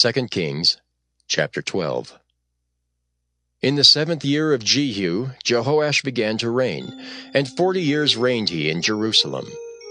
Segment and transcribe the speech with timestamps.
[0.00, 0.78] 2 Kings
[1.28, 2.18] chapter 12.
[3.60, 7.04] In the seventh year of Jehu, Jehoash began to reign,
[7.34, 9.44] and forty years reigned he in Jerusalem.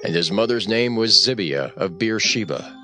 [0.04, 2.76] And his mother's name was Zibiah of Beersheba.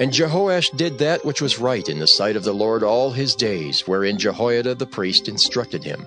[0.00, 3.34] And Jehoash did that which was right in the sight of the Lord all his
[3.34, 6.06] days, wherein Jehoiada the priest instructed him.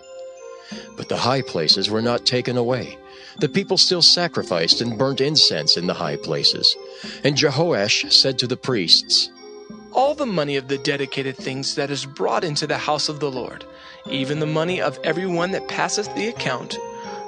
[0.96, 2.98] But the high places were not taken away.
[3.38, 6.76] The people still sacrificed and burnt incense in the high places.
[7.24, 9.30] And Jehoash said to the priests,
[9.98, 13.32] all the money of the dedicated things that is brought into the house of the
[13.32, 13.66] Lord,
[14.06, 16.78] even the money of every one that passeth the account,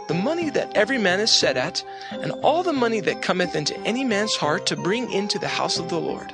[0.07, 3.75] the money that every man is set at, and all the money that cometh into
[3.80, 6.31] any man's heart to bring into the house of the Lord.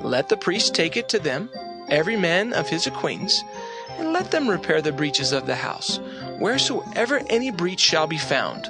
[0.00, 1.48] Let the priest take it to them,
[1.88, 3.42] every man of his acquaintance,
[3.98, 5.98] and let them repair the breaches of the house,
[6.38, 8.68] wheresoever any breach shall be found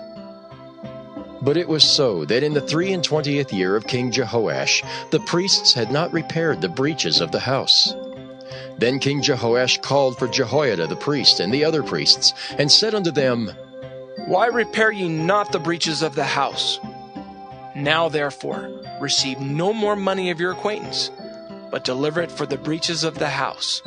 [1.43, 5.21] but it was so that in the three and twentieth year of King Jehoash, the
[5.21, 7.95] priests had not repaired the breaches of the house.
[8.79, 13.11] Then King Jehoash called for Jehoiada the priest and the other priests, and said unto
[13.11, 13.51] them,
[14.27, 16.81] Why repair ye not the breaches of the house?
[17.75, 18.71] Now therefore
[19.01, 21.11] receive no more money of your acquaintance,
[21.71, 23.83] but deliver it for the breaches of the house.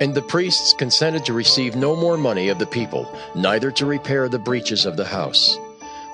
[0.00, 4.28] And the priests consented to receive no more money of the people, neither to repair
[4.28, 5.58] the breaches of the house.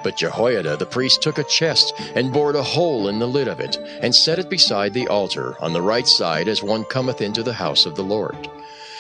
[0.06, 3.58] But Jehoiada the priest took a chest and bored a hole in the lid of
[3.58, 7.42] it, and set it beside the altar on the right side as one cometh into
[7.42, 8.48] the house of the Lord.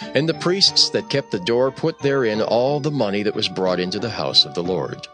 [0.00, 3.78] And the priests that kept the door put therein all the money that was brought
[3.78, 5.06] into the house of the Lord.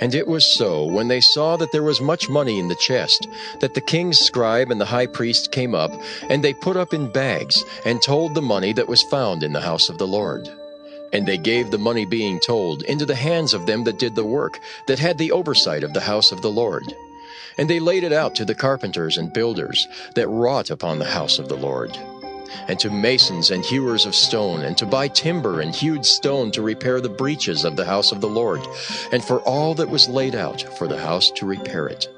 [0.00, 3.28] And it was so, when they saw that there was much money in the chest,
[3.60, 5.92] that the king's scribe and the high priest came up,
[6.30, 9.60] and they put up in bags, and told the money that was found in the
[9.60, 10.48] house of the Lord.
[11.12, 14.24] And they gave the money being told into the hands of them that did the
[14.24, 16.94] work, that had the oversight of the house of the Lord.
[17.56, 21.38] And they laid it out to the carpenters and builders that wrought upon the house
[21.38, 21.96] of the Lord,
[22.68, 26.62] and to masons and hewers of stone, and to buy timber and hewed stone to
[26.62, 28.60] repair the breaches of the house of the Lord,
[29.10, 32.08] and for all that was laid out for the house to repair it.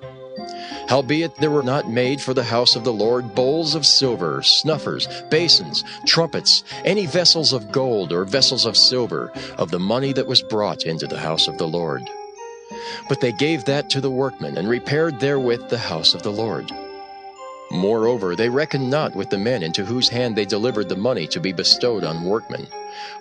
[0.89, 5.07] Howbeit there were not made for the house of the Lord bowls of silver, snuffers,
[5.31, 10.43] basins, trumpets, any vessels of gold or vessels of silver, of the money that was
[10.43, 12.03] brought into the house of the Lord.
[13.09, 16.71] But they gave that to the workmen, and repaired therewith the house of the Lord.
[17.71, 21.41] Moreover, they reckoned not with the men into whose hand they delivered the money to
[21.41, 22.67] be bestowed on workmen,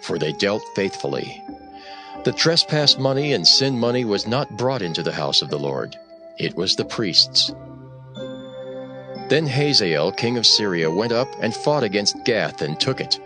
[0.02, 1.44] for they dealt faithfully.
[2.24, 5.96] The trespass money and sin money was not brought into the house of the Lord
[6.40, 7.54] it was the priests.
[9.28, 13.20] Then Hazael, king of Syria, went up and fought against Gath and took it.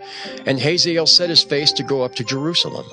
[0.44, 2.84] And Hazael set his face to go up to Jerusalem.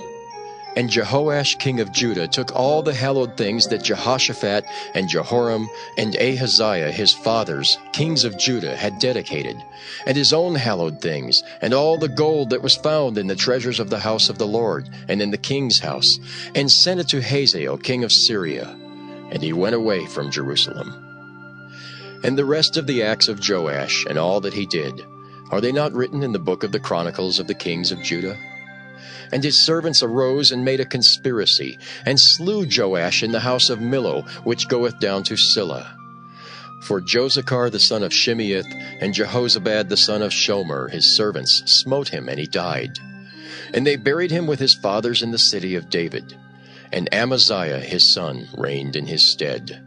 [0.77, 4.63] And Jehoash, king of Judah, took all the hallowed things that Jehoshaphat
[4.93, 9.61] and Jehoram and Ahaziah his fathers, kings of Judah, had dedicated,
[10.05, 13.81] and his own hallowed things, and all the gold that was found in the treasures
[13.81, 16.21] of the house of the Lord, and in the king's house,
[16.55, 18.77] and sent it to Hazael, king of Syria
[19.31, 20.93] and he went away from Jerusalem.
[22.23, 25.05] And the rest of the acts of Joash and all that he did,
[25.49, 28.37] are they not written in the book of the Chronicles of the kings of Judah?
[29.31, 33.79] And his servants arose and made a conspiracy, and slew Joash in the house of
[33.79, 35.97] Millo, which goeth down to Silla.
[36.83, 38.65] For Jozachar the son of Shimeath
[38.99, 42.99] and Jehozabad the son of Shomer, his servants, smote him, and he died.
[43.73, 46.35] And they buried him with his fathers in the city of David
[46.91, 49.83] and Amaziah his son reigned in his stead.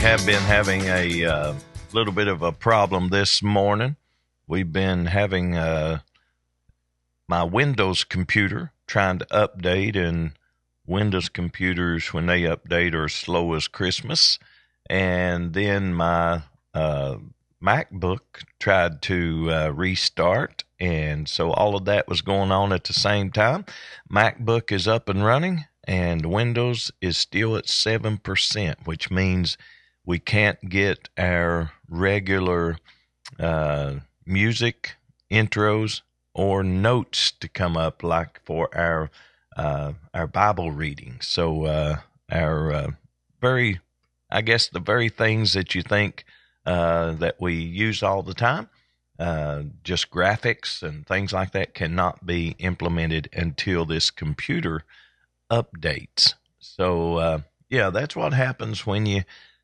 [0.00, 1.54] Have been having a uh,
[1.92, 3.96] little bit of a problem this morning.
[4.48, 6.00] We've been having uh,
[7.28, 10.32] my Windows computer trying to update, and
[10.86, 14.38] Windows computers, when they update, are slow as Christmas.
[14.88, 17.18] And then my uh,
[17.62, 18.20] MacBook
[18.58, 23.30] tried to uh, restart, and so all of that was going on at the same
[23.30, 23.66] time.
[24.10, 29.58] MacBook is up and running, and Windows is still at 7%, which means
[30.04, 32.78] we can't get our regular
[33.38, 34.96] uh, music
[35.30, 36.02] intros
[36.34, 39.10] or notes to come up like for our
[39.56, 41.18] uh, our Bible reading.
[41.20, 41.96] So uh,
[42.30, 42.90] our uh,
[43.40, 43.80] very,
[44.30, 46.24] I guess, the very things that you think
[46.64, 48.68] uh, that we use all the time,
[49.18, 54.84] uh, just graphics and things like that cannot be implemented until this computer
[55.50, 56.34] updates.
[56.58, 59.22] So, yeah, that's what happens when you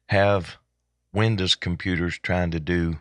[0.09, 0.57] have
[1.13, 2.99] Windows computers trying to do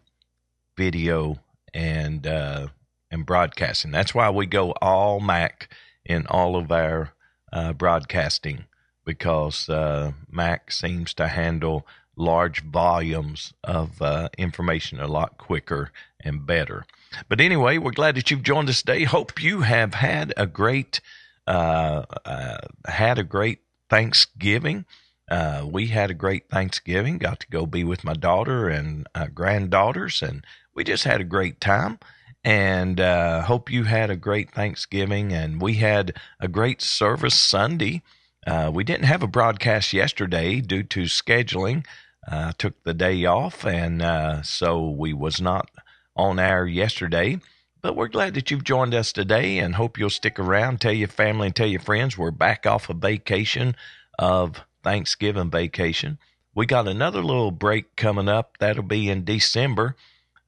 [0.77, 1.39] video
[1.73, 2.67] and uh,
[3.11, 3.91] and broadcasting.
[3.91, 5.69] That's why we go all Mac
[6.05, 7.13] in all of our
[7.51, 8.65] uh, broadcasting
[9.05, 11.85] because uh, Mac seems to handle
[12.17, 16.85] large volumes of uh, information a lot quicker and better.
[17.29, 19.03] But anyway, we're glad that you've joined us today.
[19.03, 21.01] Hope you have had a great
[21.47, 23.59] uh, uh, had a great
[23.89, 24.85] Thanksgiving.
[25.29, 27.17] Uh, we had a great Thanksgiving.
[27.17, 31.25] Got to go be with my daughter and uh, granddaughters, and we just had a
[31.25, 31.99] great time.
[32.43, 35.33] And uh, hope you had a great Thanksgiving.
[35.33, 38.03] And we had a great service Sunday.
[38.45, 41.85] Uh, we didn't have a broadcast yesterday due to scheduling.
[42.27, 45.69] Uh, took the day off, and uh, so we was not
[46.15, 47.39] on air yesterday.
[47.83, 50.81] But we're glad that you've joined us today, and hope you'll stick around.
[50.81, 53.75] Tell your family and tell your friends we're back off a vacation
[54.17, 56.19] of Thanksgiving vacation.
[56.53, 58.57] We got another little break coming up.
[58.59, 59.95] That'll be in December,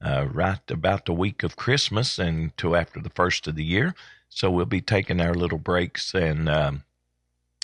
[0.00, 3.94] uh, right about the week of Christmas and till after the first of the year.
[4.28, 6.84] So we'll be taking our little breaks and um,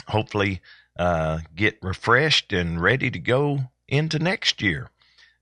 [0.08, 0.60] hopefully
[0.98, 4.90] uh, get refreshed and ready to go into next year.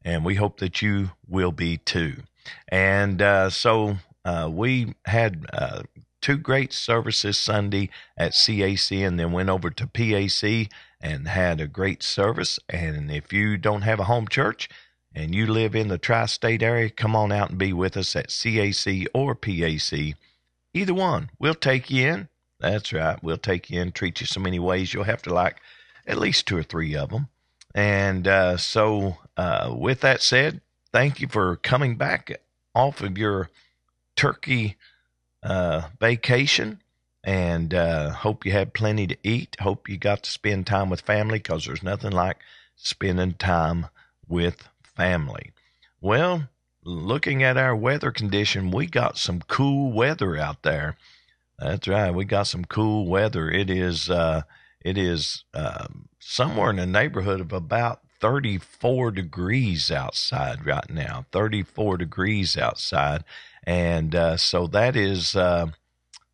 [0.05, 2.25] And we hope that you will be too.
[2.69, 5.85] And uh, so uh, we had uh,
[6.21, 10.69] two great services Sunday at CAC and then went over to PAC
[11.03, 12.59] and had a great service.
[12.69, 14.69] And if you don't have a home church
[15.15, 18.15] and you live in the tri state area, come on out and be with us
[18.15, 20.17] at CAC or PAC.
[20.73, 22.29] Either one, we'll take you in.
[22.61, 24.95] That's right, we'll take you in, treat you so many ways.
[24.95, 25.61] You'll have to like
[26.07, 27.29] at least two or three of them.
[27.75, 30.61] And uh, so, uh, with that said,
[30.93, 32.41] thank you for coming back
[32.75, 33.51] off of your
[34.15, 34.77] turkey
[35.43, 36.82] uh, vacation
[37.25, 39.57] and uh, hope you had plenty to eat.
[39.61, 42.39] Hope you got to spend time with family because there's nothing like
[42.77, 43.87] spending time
[44.29, 45.53] with family.
[46.01, 46.49] Well,
[46.85, 50.97] looking at our weather condition, we got some cool weather out there.
[51.59, 53.49] That's right, we got some cool weather.
[53.49, 54.43] It is uh,
[54.85, 61.27] it is um, somewhere in the neighborhood of about 34 degrees outside right now.
[61.31, 63.23] 34 degrees outside,
[63.63, 65.67] and uh, so that is uh,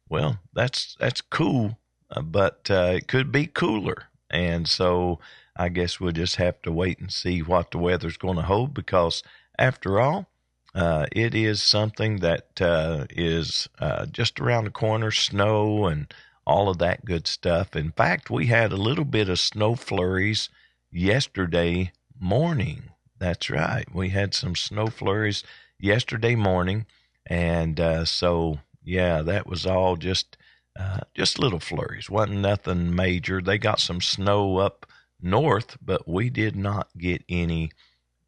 [0.08, 1.78] well, that's that's cool,
[2.10, 5.18] uh, but uh, it could be cooler, and so
[5.56, 8.74] I guess we'll just have to wait and see what the weather's going to hold
[8.74, 9.22] because
[9.58, 10.26] after all.
[10.74, 13.68] Uh, it is something that uh, is
[14.12, 16.12] just around the corner, snow and
[16.48, 17.76] all of that good stuff.
[17.76, 20.48] In fact, we had a little bit of snow flurries
[20.90, 22.90] yesterday morning.
[23.18, 23.84] That's right.
[23.94, 25.44] We had some snow flurries
[25.78, 26.86] yesterday morning.
[27.26, 30.38] And uh, so, yeah, that was all just
[30.78, 32.09] uh, just little flurries.
[32.09, 33.42] wasn't nothing major.
[33.42, 34.87] They got some snow up
[35.21, 37.71] north, but we did not get any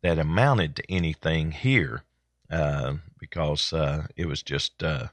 [0.03, 2.03] that amounted to anything here
[2.51, 5.07] uh, because uh, it was just uh,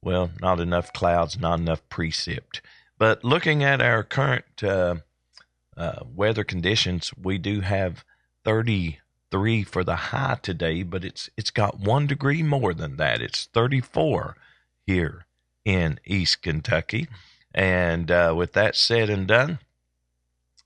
[0.00, 2.60] well, not enough clouds, not enough precip.
[2.96, 4.96] But looking at our current uh,
[5.76, 8.04] uh, weather conditions, we do have
[8.44, 13.20] 33 for the high today, but it's it's got one degree more than that.
[13.20, 14.36] It's 34
[14.86, 15.26] here
[15.64, 17.08] in East Kentucky.
[17.54, 19.58] And uh, with that said and done,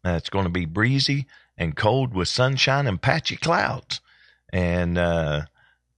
[0.05, 4.01] uh, it's going to be breezy and cold with sunshine and patchy clouds.
[4.53, 5.43] And uh,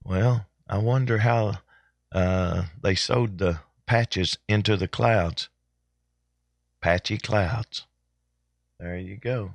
[0.03, 1.59] well, I wonder how
[2.11, 5.49] uh, they sewed the patches into the clouds.
[6.81, 7.85] Patchy clouds.
[8.79, 9.53] There you go.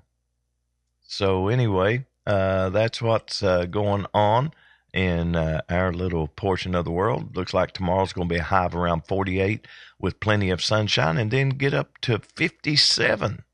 [1.03, 4.53] So, anyway, uh, that's what's uh, going on
[4.97, 7.37] in uh, our little portion of the world.
[7.37, 9.67] Looks like tomorrow's going to be a high of around 48
[10.01, 13.45] with plenty of sunshine and then get up to 57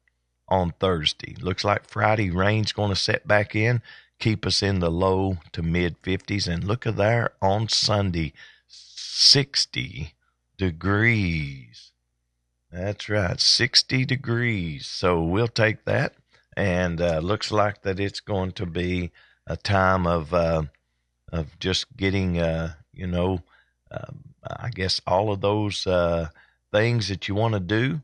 [0.49, 1.35] on Thursday.
[1.41, 3.83] Looks like Friday rain's going to set back in,
[4.21, 6.47] keep us in the low to mid 50s.
[6.47, 8.35] And look at there on Sunday,
[8.69, 10.15] 60
[10.57, 11.91] degrees.
[12.71, 14.87] That's right, 60 degrees.
[14.87, 16.15] So we'll take that.
[16.57, 19.11] And uh, looks like that it's going to be
[19.45, 20.63] a time of uh,
[21.33, 23.43] of just getting, uh, you know,
[23.91, 26.29] um, I guess all of those uh,
[26.71, 28.03] things that you want to do.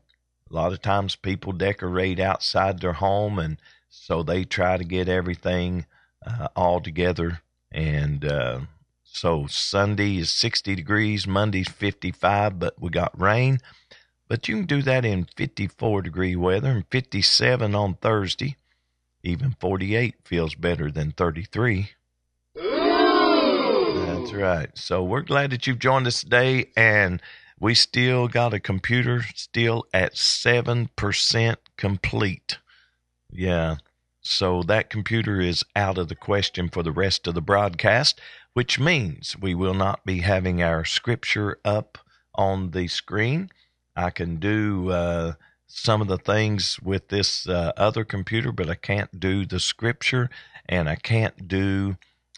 [0.49, 3.57] A lot of times people decorate outside their home, and
[3.89, 5.85] so they try to get everything
[6.25, 7.41] uh, all together.
[7.71, 8.61] And uh,
[9.03, 13.59] so Sunday is 60 degrees, Monday's 55, but we got rain.
[14.27, 18.55] But you can do that in 54 degree weather and 57 on Thursday.
[19.23, 21.89] Even 48 feels better than 33.
[24.29, 24.69] That's right.
[24.77, 27.19] So we're glad that you've joined us today, and
[27.59, 32.59] we still got a computer still at 7% complete.
[33.31, 33.77] Yeah.
[34.21, 38.21] So that computer is out of the question for the rest of the broadcast,
[38.53, 41.97] which means we will not be having our scripture up
[42.35, 43.49] on the screen.
[43.95, 45.33] I can do uh,
[45.65, 50.29] some of the things with this uh, other computer, but I can't do the scripture
[50.67, 51.97] and I can't do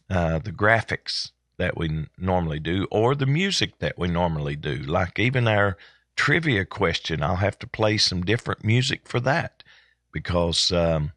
[0.10, 4.78] uh, the graphics that we normally do or the music that we normally do.
[4.78, 5.78] Like even our
[6.16, 9.64] trivia question, I'll have to play some different music for that
[10.12, 11.12] because um,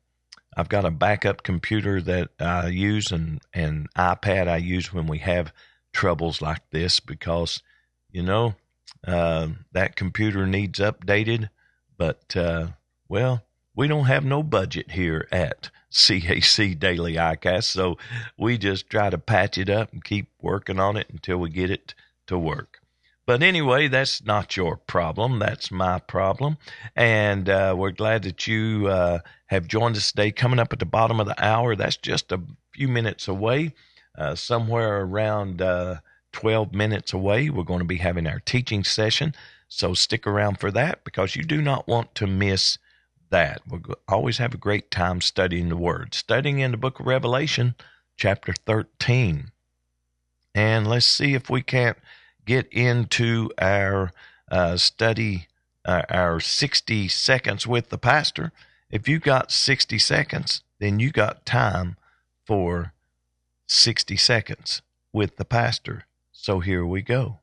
[0.54, 5.18] I've got a backup computer that I use and an iPad I use when we
[5.20, 5.50] have
[5.94, 7.62] troubles like this because
[8.10, 8.54] you know
[9.06, 11.48] uh, that computer needs updated,
[11.96, 12.66] but uh,
[13.08, 17.96] well we don't have no budget here at CAC Daily iCast, so
[18.36, 21.70] we just try to patch it up and keep working on it until we get
[21.70, 21.94] it
[22.26, 22.80] to work.
[23.26, 25.38] But anyway, that's not your problem.
[25.38, 26.58] That's my problem.
[26.94, 30.30] And uh, we're glad that you uh, have joined us today.
[30.30, 33.72] Coming up at the bottom of the hour, that's just a few minutes away,
[34.18, 35.96] uh, somewhere around uh,
[36.32, 37.48] 12 minutes away.
[37.48, 39.34] We're going to be having our teaching session.
[39.68, 42.78] So stick around for that because you do not want to miss
[43.34, 43.62] that.
[43.68, 47.74] We'll always have a great time studying the Word, studying in the book of Revelation,
[48.16, 49.50] chapter 13.
[50.54, 51.98] And let's see if we can't
[52.46, 54.12] get into our
[54.52, 55.48] uh, study,
[55.84, 58.52] uh, our 60 seconds with the pastor.
[58.88, 61.96] If you got 60 seconds, then you got time
[62.46, 62.92] for
[63.66, 64.80] 60 seconds
[65.12, 66.06] with the pastor.
[66.30, 67.40] So here we go.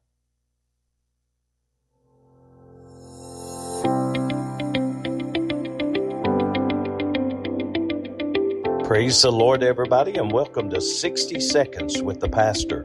[8.92, 12.84] Praise the Lord, everybody, and welcome to 60 Seconds with the Pastor.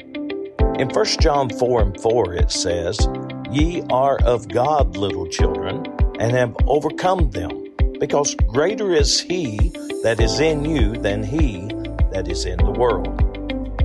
[0.79, 3.09] In 1 John 4 and 4, it says,
[3.51, 5.85] Ye are of God, little children,
[6.21, 9.73] and have overcome them, because greater is He
[10.05, 11.67] that is in you than He
[12.13, 13.09] that is in the world.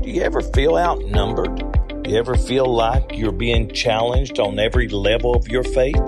[0.03, 2.03] Do you ever feel outnumbered?
[2.03, 5.99] Do you ever feel like you're being challenged on every level of your faith?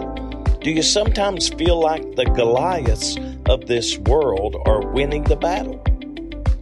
[0.61, 5.83] Do you sometimes feel like the Goliaths of this world are winning the battle?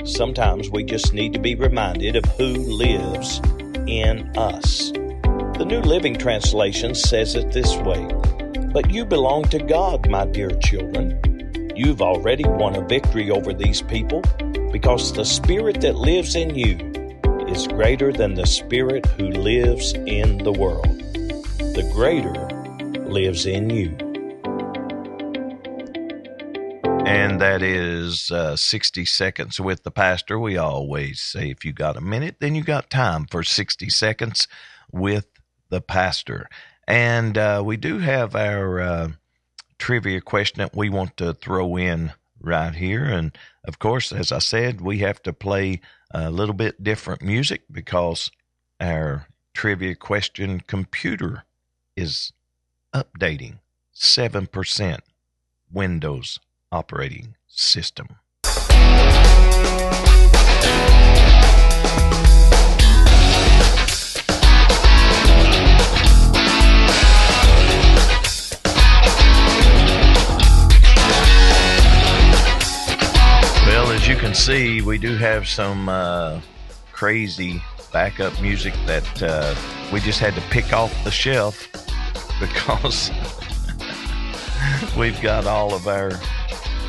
[0.06, 3.40] Sometimes we just need to be reminded of who lives
[3.88, 4.92] in us.
[4.92, 8.10] The New Living Translation says it this way
[8.74, 11.20] But you belong to God, my dear children.
[11.76, 14.22] You've already won a victory over these people
[14.72, 16.78] because the Spirit that lives in you
[17.48, 20.98] is greater than the Spirit who lives in the world.
[21.60, 22.48] The greater
[23.08, 24.11] lives in you.
[27.12, 30.40] And that is uh, 60 seconds with the pastor.
[30.40, 34.48] We always say if you got a minute, then you got time for 60 seconds
[34.94, 35.28] with
[35.70, 36.48] the pastor.
[36.88, 39.08] And uh, we do have our uh,
[39.78, 43.04] trivia question that we want to throw in right here.
[43.04, 47.64] And of course, as I said, we have to play a little bit different music
[47.70, 48.32] because
[48.80, 51.44] our trivia question computer
[51.98, 52.32] is
[52.96, 53.60] updating
[53.94, 55.00] 7%
[55.70, 56.40] Windows
[56.72, 58.08] operating system.
[73.66, 76.40] Well, as you can see, we do have some uh,
[76.92, 79.56] crazy backup music that uh,
[79.92, 81.68] we just had to pick off the shelf
[82.40, 83.12] because
[84.98, 86.12] we've got all of our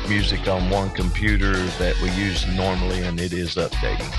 [0.07, 4.13] music on one computer that we use normally, and it is updating.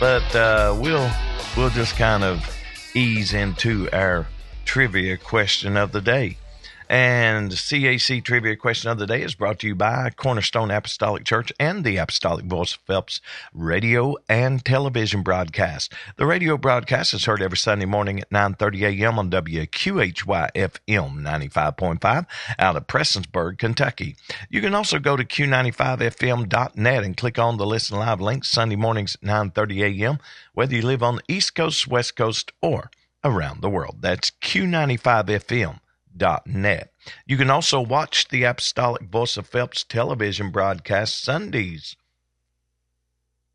[0.00, 1.10] But uh, we'll
[1.56, 2.44] we'll just kind of
[2.94, 4.26] ease into our
[4.64, 6.36] trivia question of the day.
[6.88, 11.50] And CAC Trivia Question of the Day is brought to you by Cornerstone Apostolic Church
[11.58, 13.22] and the Apostolic Voice of Phelps
[13.54, 15.94] radio and television broadcast.
[16.16, 19.18] The radio broadcast is heard every Sunday morning at 9.30 a.m.
[19.18, 22.26] on WQHY FM 95.5
[22.58, 24.16] out of Prestonsburg, Kentucky.
[24.50, 29.16] You can also go to Q95FM.net and click on the Listen Live link Sunday mornings
[29.16, 30.18] at 9.30 a.m.,
[30.52, 32.90] whether you live on the East Coast, West Coast, or
[33.24, 33.96] around the world.
[34.00, 35.80] That's Q95FM
[36.46, 36.92] net.
[37.26, 41.96] You can also watch the Apostolic Voice of Phelps television broadcast Sundays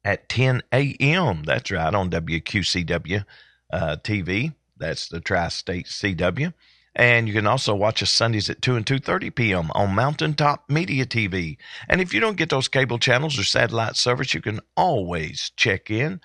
[0.03, 1.43] at 10 a.m.
[1.43, 3.25] That's right, on WQCW
[3.71, 4.53] uh, TV.
[4.77, 6.53] That's the Tri-State CW.
[6.95, 9.71] And you can also watch us Sundays at 2 and 2.30 p.m.
[9.73, 11.57] on Mountaintop Media TV.
[11.87, 15.91] And if you don't get those cable channels or satellite service, you can always check
[15.91, 16.19] in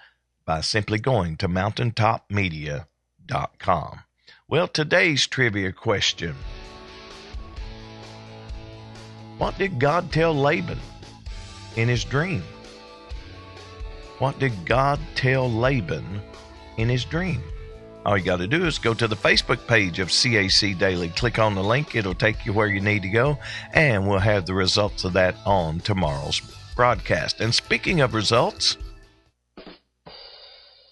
[0.45, 4.01] by simply going to mountaintopmedia.com.
[4.47, 6.35] Well, today's trivia question
[9.39, 10.79] What did God tell Laban
[11.77, 12.43] in his dream?
[14.19, 16.21] What did God tell Laban
[16.77, 17.43] in his dream?
[18.05, 21.09] All you got to do is go to the Facebook page of CAC Daily.
[21.09, 23.39] Click on the link, it'll take you where you need to go,
[23.73, 26.43] and we'll have the results of that on tomorrow's
[26.77, 27.41] broadcast.
[27.41, 28.77] And speaking of results,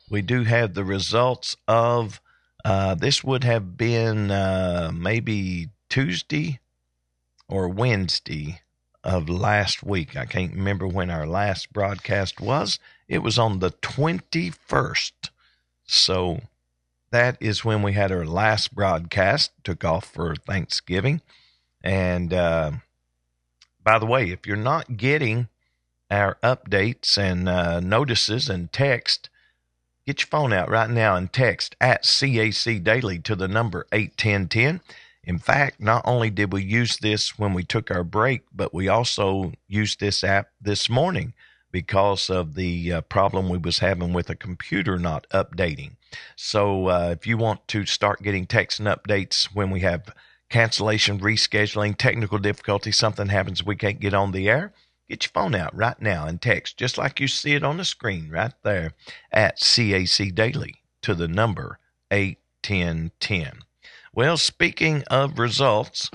[0.09, 2.22] we do have the results of
[2.65, 6.61] uh, this would have been uh, maybe Tuesday
[7.49, 8.61] or Wednesday
[9.05, 10.17] of last week.
[10.17, 12.79] I can't remember when our last broadcast was.
[13.09, 15.13] It was on the 21st.
[15.85, 16.41] So
[17.11, 21.21] that is when we had our last broadcast, took off for Thanksgiving.
[21.83, 22.73] And uh,
[23.83, 25.49] by the way, if you're not getting
[26.11, 29.29] our updates and uh, notices and text,
[30.07, 34.81] get your phone out right now and text at CAC Daily to the number 81010.
[35.25, 38.89] In fact, not only did we use this when we took our break, but we
[38.89, 41.33] also used this app this morning
[41.71, 45.93] because of the uh, problem we was having with a computer not updating.
[46.37, 50.13] So uh, if you want to start getting texts and updates when we have
[50.51, 54.73] cancellation, rescheduling, technical difficulty, something happens we can't get on the air,
[55.13, 57.85] get your phone out right now and text just like you see it on the
[57.85, 58.95] screen right there
[59.31, 61.79] at CAC Daily to the number
[62.11, 63.59] 81010.
[64.15, 66.11] Well, speaking of results,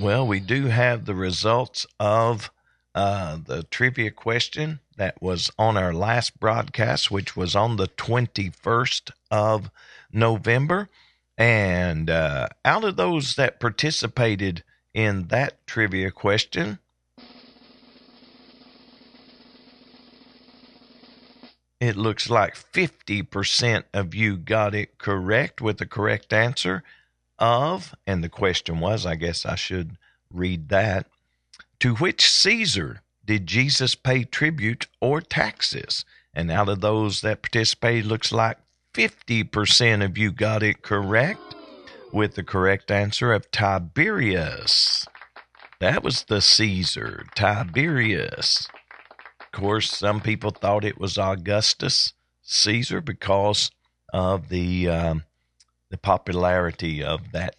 [0.00, 2.50] well, we do have the results of
[2.94, 9.10] uh, the trivia question that was on our last broadcast, which was on the 21st
[9.30, 9.70] of
[10.10, 10.88] November.
[11.36, 16.78] And uh, out of those that participated in that trivia question,
[21.84, 26.82] it looks like 50% of you got it correct with the correct answer
[27.38, 29.96] of, and the question was, I guess I should
[30.32, 31.06] read that.
[31.80, 36.04] To which Caesar did Jesus pay tribute or taxes?
[36.34, 38.58] And out of those that participated, looks like
[38.94, 41.54] 50% of you got it correct
[42.12, 45.06] with the correct answer of Tiberius.
[45.80, 48.68] That was the Caesar, Tiberius.
[49.64, 53.70] Course, some people thought it was Augustus Caesar because
[54.12, 55.24] of the um,
[55.88, 57.56] the popularity of that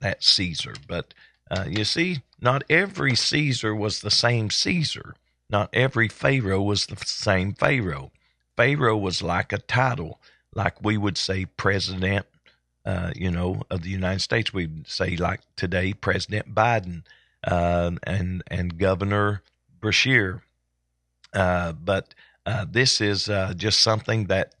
[0.00, 0.74] that Caesar.
[0.86, 1.12] But
[1.50, 5.16] uh, you see, not every Caesar was the same Caesar.
[5.50, 8.12] Not every Pharaoh was the same Pharaoh.
[8.56, 10.20] Pharaoh was like a title,
[10.54, 12.26] like we would say President,
[12.86, 14.54] uh, you know, of the United States.
[14.54, 17.02] We'd say like today President Biden
[17.42, 19.42] uh, and and Governor
[19.82, 20.42] Beshear.
[21.32, 22.14] Uh, but
[22.46, 24.60] uh, this is uh, just something that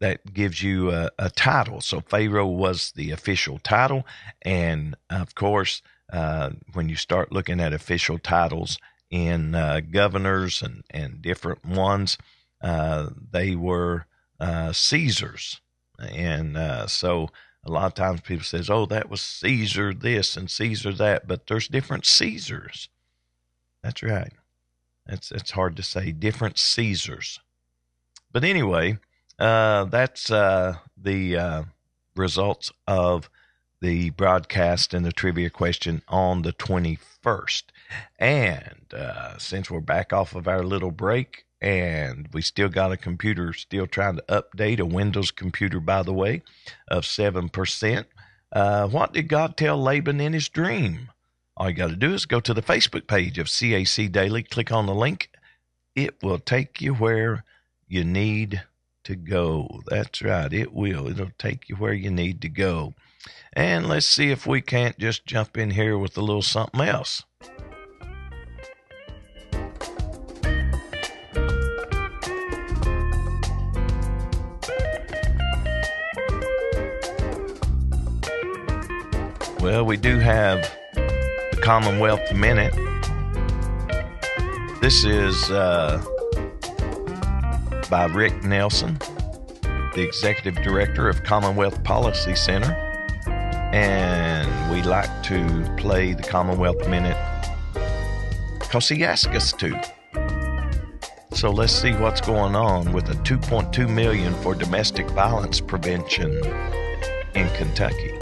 [0.00, 1.80] that gives you a, a, title.
[1.80, 4.04] So Pharaoh was the official title,
[4.42, 8.76] and of course uh, when you start looking at official titles
[9.10, 12.18] in uh, governors and, and different ones,
[12.60, 14.06] uh, they were
[14.72, 15.60] Caesars.
[15.98, 17.30] And so
[17.64, 21.46] a lot of times people says, oh, that was Caesar this and Caesar that, but
[21.46, 22.88] there's different Caesars.
[23.82, 24.32] That's right.
[25.06, 27.40] It's, it's hard to say different Caesars.
[28.32, 28.98] But anyway,
[29.38, 31.66] that's the
[32.16, 33.30] results of
[33.84, 37.64] the broadcast and the trivia question on the 21st.
[38.18, 42.96] And uh, since we're back off of our little break and we still got a
[42.96, 46.42] computer, still trying to update a Windows computer, by the way,
[46.88, 48.04] of 7%,
[48.52, 51.10] uh, what did God tell Laban in his dream?
[51.56, 54.72] All you got to do is go to the Facebook page of CAC Daily, click
[54.72, 55.30] on the link.
[55.94, 57.44] It will take you where
[57.86, 58.62] you need
[59.04, 59.82] to go.
[59.86, 61.06] That's right, it will.
[61.06, 62.94] It'll take you where you need to go.
[63.52, 67.22] And let's see if we can't just jump in here with a little something else.
[79.60, 80.68] Well, we do have
[81.56, 82.74] Commonwealth Minute.
[84.80, 86.04] This is uh,
[87.90, 88.98] by Rick Nelson,
[89.94, 92.74] the Executive Director of Commonwealth Policy Center
[93.74, 97.16] and we like to play the Commonwealth Minute
[98.60, 99.80] because he asked us to.
[101.32, 106.32] So let's see what's going on with the 2.2 million for domestic violence prevention
[107.34, 108.13] in Kentucky.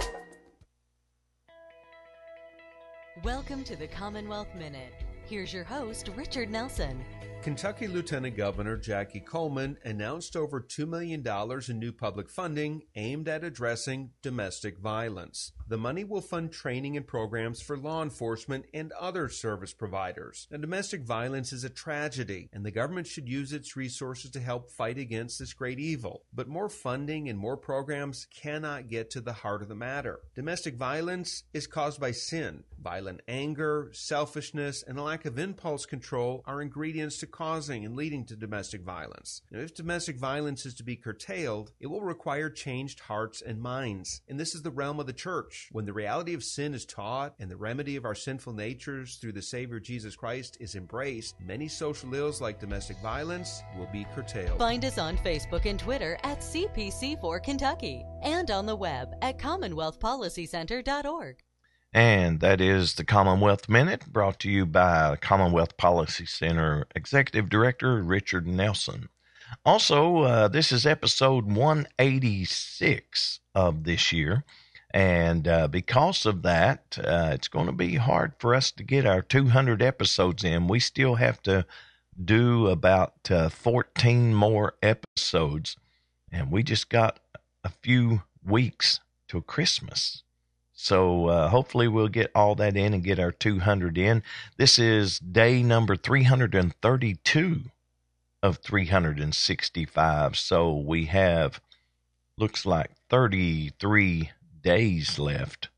[3.63, 4.93] Welcome to the Commonwealth Minute
[5.25, 7.01] Here's your host, Richard Nelson.
[7.43, 11.27] Kentucky Lieutenant Governor Jackie Coleman announced over $2 million
[11.69, 15.51] in new public funding aimed at addressing domestic violence.
[15.67, 20.47] The money will fund training and programs for law enforcement and other service providers.
[20.53, 24.71] Now, domestic violence is a tragedy, and the government should use its resources to help
[24.71, 26.23] fight against this great evil.
[26.33, 30.21] But more funding and more programs cannot get to the heart of the matter.
[30.37, 32.63] Domestic violence is caused by sin.
[32.81, 38.25] Violent anger, selfishness, and a lack of impulse control are ingredients to causing and leading
[38.27, 39.43] to domestic violence.
[39.51, 44.23] Now, if domestic violence is to be curtailed, it will require changed hearts and minds.
[44.29, 45.69] And this is the realm of the church.
[45.73, 49.33] When the reality of sin is taught and the remedy of our sinful natures through
[49.33, 54.59] the Savior Jesus Christ is embraced, many social ills like domestic violence will be curtailed.
[54.59, 61.37] Find us on Facebook and Twitter at CPC4 Kentucky and on the web at CommonwealthPolicyCenter.org.
[61.95, 68.03] And that is the Commonwealth Minute brought to you by Commonwealth Policy Center Executive Director
[68.03, 69.11] Richard Nelson.
[69.65, 74.45] Also, uh, this is episode 186 of this year.
[74.95, 79.07] And uh, because of that, uh, it's going to be hard for us to get
[79.07, 80.69] our 200 episodes in.
[80.69, 81.67] We still have to
[82.23, 85.77] do about uh, 14 more episodes.
[86.31, 87.21] And we just got
[87.65, 90.23] a few weeks till Christmas.
[90.83, 94.25] So uh, hopefully we'll get all that in and get our 200 in.
[94.57, 97.61] This is day number 332
[98.43, 100.37] of 365.
[100.37, 101.61] So we have
[102.37, 105.69] looks like 33 days left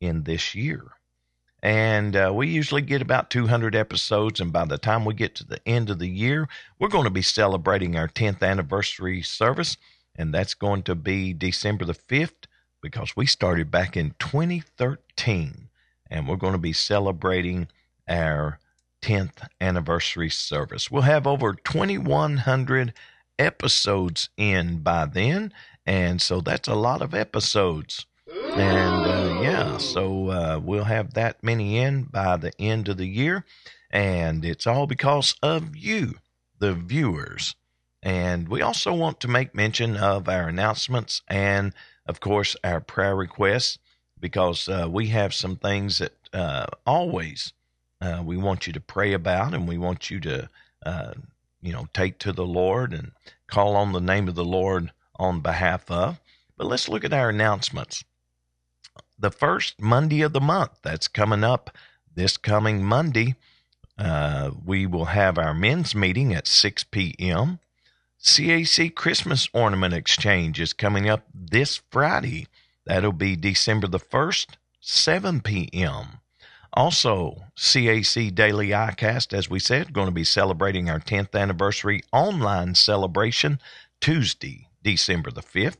[0.00, 0.86] in this year.
[1.62, 4.40] And uh, we usually get about 200 episodes.
[4.40, 6.48] And by the time we get to the end of the year,
[6.80, 9.76] we're going to be celebrating our 10th anniversary service.
[10.16, 12.47] And that's going to be December the 5th
[12.82, 15.68] because we started back in 2013
[16.10, 17.68] and we're going to be celebrating
[18.08, 18.58] our
[19.02, 20.90] 10th anniversary service.
[20.90, 22.92] We'll have over 2,100
[23.38, 25.52] episodes in by then,
[25.86, 28.06] and so that's a lot of episodes.
[28.26, 33.06] And uh, yeah, so uh, we'll have that many in by the end of the
[33.06, 33.44] year,
[33.90, 36.14] and it's all because of you,
[36.58, 37.54] the viewers.
[38.02, 41.72] And we also want to make mention of our announcements and
[42.08, 43.78] of course, our prayer requests,
[44.18, 47.52] because uh, we have some things that uh, always
[48.00, 50.48] uh, we want you to pray about and we want you to,
[50.84, 51.12] uh,
[51.60, 53.12] you know, take to the Lord and
[53.46, 56.20] call on the name of the Lord on behalf of.
[56.56, 58.04] But let's look at our announcements.
[59.18, 61.76] The first Monday of the month, that's coming up
[62.14, 63.36] this coming Monday.
[63.96, 67.58] Uh, we will have our men's meeting at 6 p.m.
[68.22, 72.48] CAC Christmas Ornament Exchange is coming up this Friday.
[72.84, 76.18] That'll be December the 1st, 7 p.m.
[76.72, 82.74] Also, CAC Daily iCast, as we said, going to be celebrating our 10th anniversary online
[82.74, 83.60] celebration
[84.00, 85.78] Tuesday, December the 5th.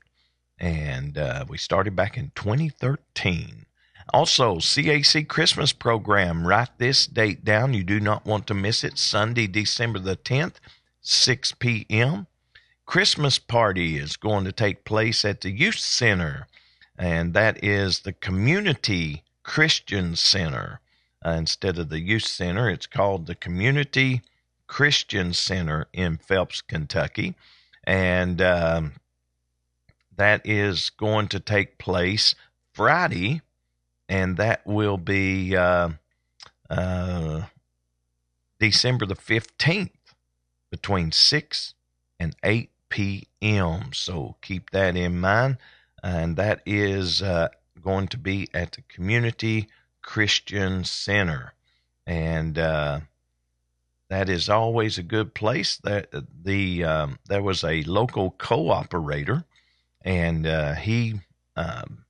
[0.61, 3.67] And uh, we started back in 2013.
[4.15, 6.47] Also, CAC Christmas program.
[6.47, 7.75] Write this date down.
[7.75, 8.97] You do not want to miss it.
[8.97, 10.55] Sunday, December the 10th
[11.01, 12.27] 6 p.m.
[12.89, 16.47] Christmas party is going to take place at the Youth Center,
[16.99, 20.81] and that is the Community Christian Center.
[21.23, 24.23] Uh, instead of the Youth Center, it's called the Community
[24.67, 27.35] Christian Center in Phelps, Kentucky.
[27.85, 28.93] And um,
[30.17, 32.35] that is going to take place
[32.73, 33.43] Friday,
[34.09, 35.91] and that will be uh,
[36.71, 37.43] uh,
[38.59, 39.91] December the 15th
[40.71, 41.75] between 6
[42.19, 43.93] and 8 p.m.
[43.93, 45.59] So keep that in mind.
[46.03, 47.49] And that is uh,
[47.83, 49.69] going to be at the Community
[50.03, 51.55] Christian Center.
[52.07, 53.01] And uh,
[54.09, 55.77] that is always a good place.
[55.79, 56.09] That
[56.43, 59.45] the um, there was a local co-operator,
[60.03, 61.21] and uh, he
[61.57, 62.05] um,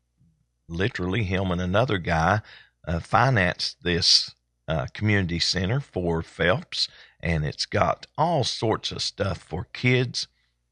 [0.69, 2.43] literally him and another guy
[2.87, 4.35] uh, financed this
[4.69, 6.89] uh, community center for Phelps,
[7.21, 10.29] and it's got all sorts of stuff for kids,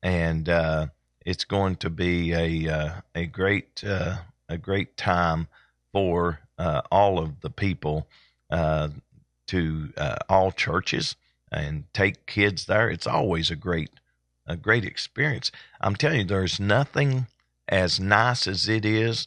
[0.06, 0.86] and uh,
[1.24, 5.48] it's going to be a uh, a great uh, a great time
[5.92, 8.06] for uh, all of the people
[8.48, 8.88] uh,
[9.48, 9.92] to
[10.28, 11.16] all churches
[11.50, 12.88] and take kids there.
[12.88, 13.90] It's always a great
[14.46, 15.50] a great experience.
[15.80, 17.26] I'm telling you, there's nothing
[17.66, 19.26] as nice as it is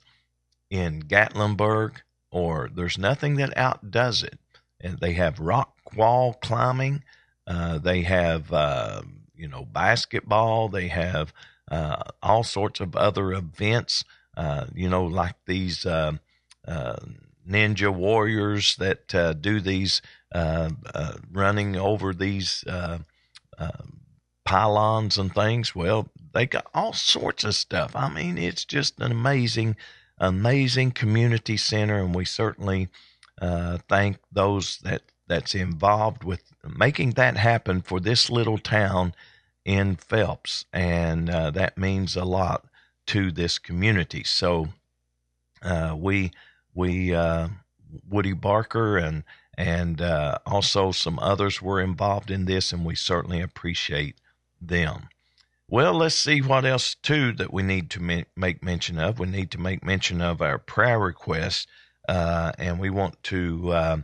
[0.70, 1.96] in Gatlinburg,
[2.32, 4.40] or there's nothing that outdoes it.
[4.80, 7.04] And they have rock wall climbing.
[7.46, 9.02] Uh, they have, uh,
[9.40, 10.70] you know, basketball.
[10.70, 11.34] They have
[11.72, 14.04] uh, all sorts of other events,
[14.38, 16.14] uh, you know, like these uh,
[16.68, 16.98] uh,
[17.48, 19.08] ninja warriors that
[19.42, 20.02] do these
[20.34, 23.00] uh, uh, running over these uh,
[23.58, 23.72] uh,
[24.46, 25.76] pylons and things.
[25.76, 27.96] Well, they got all sorts of stuff.
[27.96, 29.76] I mean, it's just an amazing,
[30.20, 32.90] amazing community center, and we certainly
[33.42, 39.14] uh, thank those that that's involved with making that happen for this little town
[39.64, 42.66] in Phelps, and uh, that means a lot
[43.08, 44.24] to this community.
[44.24, 44.70] So
[45.62, 46.32] uh, we
[46.74, 47.50] we uh,
[48.10, 49.24] Woody Barker and
[49.58, 54.16] and uh, also some others were involved in this, and we certainly appreciate
[54.62, 55.10] them.
[55.68, 59.20] Well, let's see what else too that we need to make mention of.
[59.20, 61.68] We need to make mention of our prayer requests,
[62.08, 63.98] uh, and we want to uh,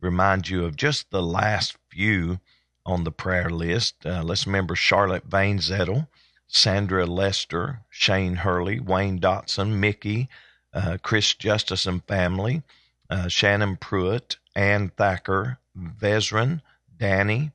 [0.00, 2.40] remind you of just the last few
[2.86, 4.04] on the prayer list.
[4.04, 6.08] Uh, let's remember Charlotte Vane Zettel,
[6.46, 10.28] Sandra Lester, Shane Hurley, Wayne Dotson, Mickey,
[10.72, 12.62] uh, Chris Justice and family,
[13.08, 16.62] uh, Shannon Pruitt, Ann Thacker, Vezran,
[16.96, 17.52] Danny,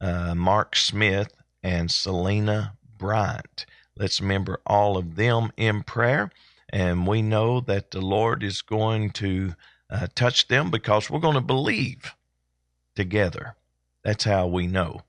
[0.00, 1.32] uh, Mark Smith,
[1.62, 3.66] and Selena Bryant.
[3.96, 6.30] Let's remember all of them in prayer.
[6.70, 9.54] And we know that the Lord is going to
[9.90, 12.14] uh, touch them because we're going to believe
[12.94, 13.54] together.
[14.04, 15.02] That's how we know.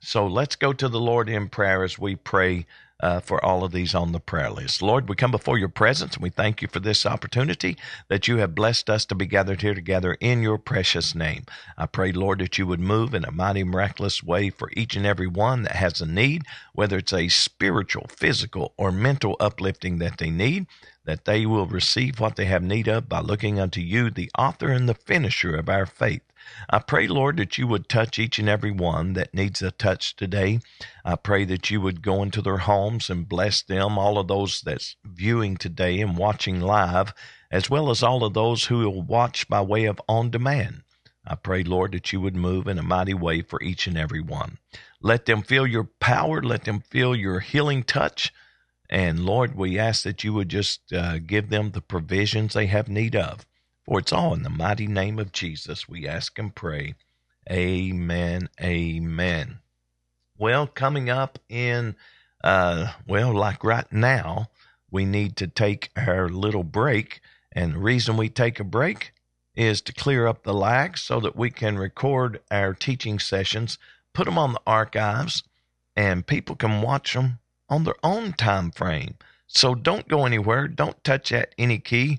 [0.00, 2.66] So let's go to the Lord in prayer as we pray
[3.00, 4.82] uh, for all of these on the prayer list.
[4.82, 7.76] Lord, we come before your presence and we thank you for this opportunity
[8.08, 11.44] that you have blessed us to be gathered here together in your precious name.
[11.76, 15.06] I pray, Lord, that you would move in a mighty, miraculous way for each and
[15.06, 20.18] every one that has a need, whether it's a spiritual, physical, or mental uplifting that
[20.18, 20.66] they need
[21.06, 24.70] that they will receive what they have need of by looking unto you, the author
[24.70, 26.22] and the finisher of our faith.
[26.68, 30.16] I pray, Lord, that you would touch each and every one that needs a touch
[30.16, 30.60] today.
[31.04, 34.60] I pray that you would go into their homes and bless them, all of those
[34.60, 37.12] that's viewing today and watching live,
[37.50, 40.82] as well as all of those who will watch by way of on demand.
[41.26, 44.20] I pray, Lord, that you would move in a mighty way for each and every
[44.20, 44.58] one.
[45.00, 46.42] Let them feel your power.
[46.42, 48.32] Let them feel your healing touch.
[48.88, 52.88] And Lord, we ask that you would just uh, give them the provisions they have
[52.88, 53.44] need of.
[53.86, 56.94] For it's all in the mighty name of Jesus we ask and pray.
[57.50, 58.48] Amen.
[58.60, 59.60] Amen.
[60.36, 61.94] Well, coming up in,
[62.42, 64.50] uh, well, like right now,
[64.90, 67.20] we need to take our little break.
[67.52, 69.12] And the reason we take a break
[69.54, 73.78] is to clear up the lag so that we can record our teaching sessions,
[74.12, 75.44] put them on the archives,
[75.94, 79.14] and people can watch them on their own time frame.
[79.46, 80.66] So don't go anywhere.
[80.66, 82.18] Don't touch at any key.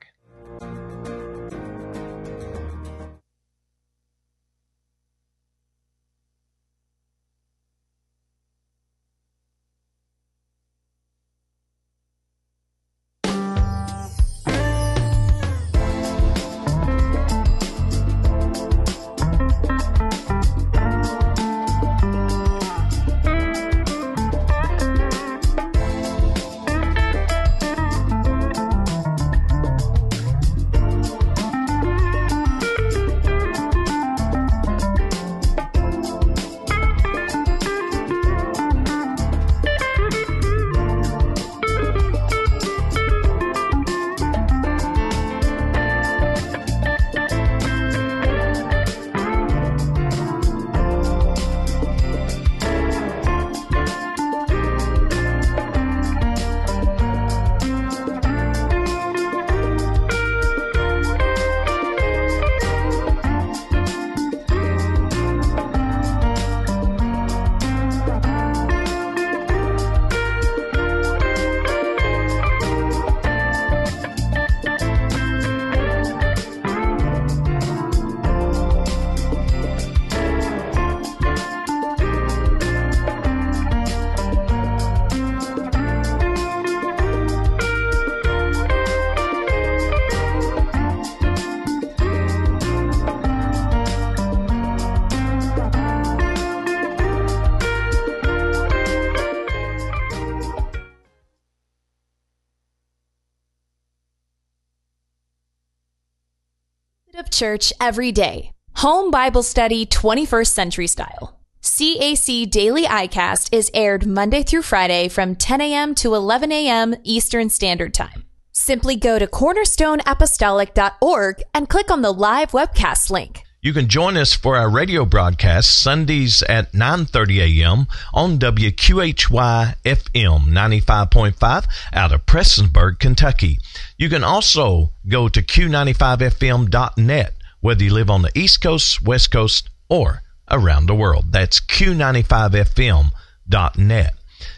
[107.41, 108.51] Church every day.
[108.75, 111.39] Home Bible Study 21st Century Style.
[111.63, 115.95] CAC Daily iCast is aired Monday through Friday from 10 a.m.
[115.95, 116.93] to 11 a.m.
[117.03, 118.25] Eastern Standard Time.
[118.51, 123.41] Simply go to cornerstoneapostolic.org and click on the live webcast link.
[123.63, 127.87] You can join us for our radio broadcast Sundays at 9:30 a.m.
[128.11, 133.59] on WQHY FM 95.5 out of Prestonsburg, Kentucky.
[134.01, 139.69] You can also go to q95fm.net whether you live on the East Coast, West Coast,
[139.89, 141.31] or around the world.
[141.31, 144.13] That's Q95FM.net.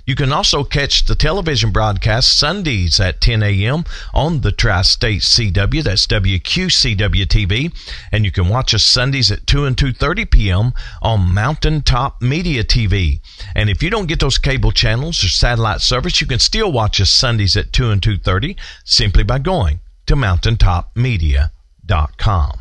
[0.06, 3.86] You can also catch the television broadcast Sundays at 10 a.m.
[4.14, 5.82] on the Tri State CW.
[5.82, 7.74] That's WQCW TV.
[8.12, 10.74] And you can watch us Sundays at 2 and 2.30 p.m.
[11.02, 13.22] on Mountaintop Media TV.
[13.56, 17.00] And if you don't get those cable channels or satellite service, you can still watch
[17.00, 22.60] us Sundays at 2 and 2.30 simply by going to mountaintopmedia.com.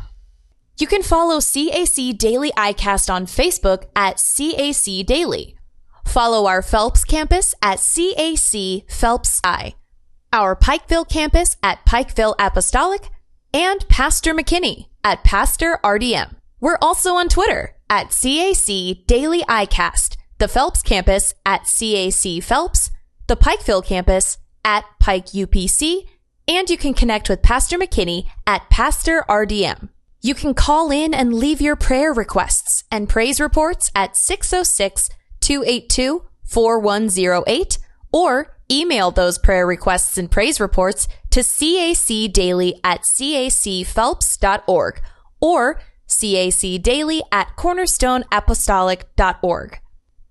[0.77, 5.57] You can follow CAC Daily iCast on Facebook at CAC Daily.
[6.05, 9.73] Follow our Phelps campus at CAC Phelps I,
[10.31, 13.09] our Pikeville campus at Pikeville Apostolic,
[13.53, 16.35] and Pastor McKinney at Pastor RDM.
[16.59, 22.91] We're also on Twitter at CAC Daily iCast, the Phelps campus at CAC Phelps,
[23.27, 26.07] the Pikeville campus at Pike UPC,
[26.47, 29.89] and you can connect with Pastor McKinney at Pastor RDM.
[30.21, 35.09] You can call in and leave your prayer requests and praise reports at 606
[35.43, 37.77] 282 4108
[38.11, 45.01] or email those prayer requests and praise reports to cacdaily at cacphelps.org
[45.41, 49.79] or cacdaily at cornerstoneapostolic.org.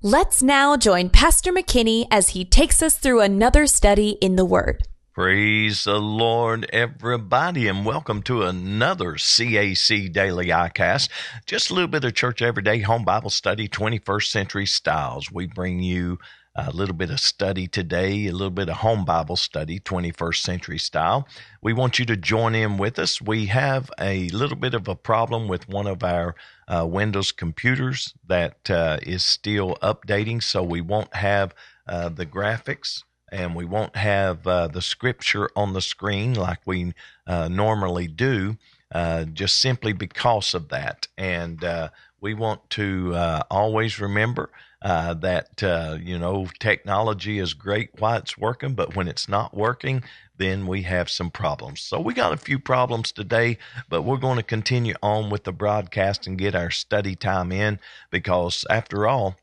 [0.04, 4.82] Let's now join Pastor McKinney as he takes us through another study in the Word.
[5.14, 11.10] Praise the Lord, everybody, and welcome to another CAC Daily iCast.
[11.44, 15.30] Just a little bit of church everyday home Bible study, 21st century styles.
[15.30, 16.18] We bring you
[16.56, 20.78] a little bit of study today, a little bit of home Bible study, 21st century
[20.78, 21.28] style.
[21.60, 23.20] We want you to join in with us.
[23.20, 26.34] We have a little bit of a problem with one of our
[26.68, 31.54] uh, Windows computers that uh, is still updating, so we won't have
[31.86, 33.02] uh, the graphics
[33.32, 36.92] and we won't have uh, the scripture on the screen like we
[37.26, 38.56] uh, normally do,
[38.94, 41.08] uh, just simply because of that.
[41.16, 41.88] And uh,
[42.20, 44.50] we want to uh, always remember
[44.82, 45.62] uh, that,
[46.02, 50.04] you know, technology is great while it's working, but when it's not working,
[50.36, 51.80] then we have some problems.
[51.80, 53.58] So we got a few problems today,
[53.88, 57.78] but we're going to continue on with the broadcast and get our study time in
[58.10, 59.36] because, after all,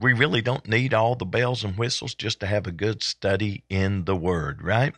[0.00, 3.64] we really don't need all the bells and whistles just to have a good study
[3.68, 4.94] in the Word, right?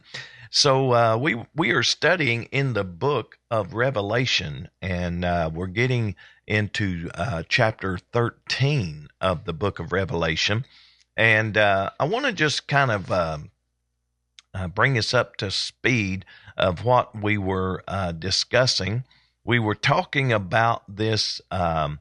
[0.50, 6.14] So uh, we we are studying in the book of Revelation, and uh, we're getting
[6.46, 10.66] into uh, chapter thirteen of the book of Revelation,
[11.16, 13.50] and uh, I want to just kind of um,
[14.54, 16.24] uh, bring us up to speed
[16.56, 19.04] of what we were uh, discussing.
[19.44, 21.98] We were talking about this um,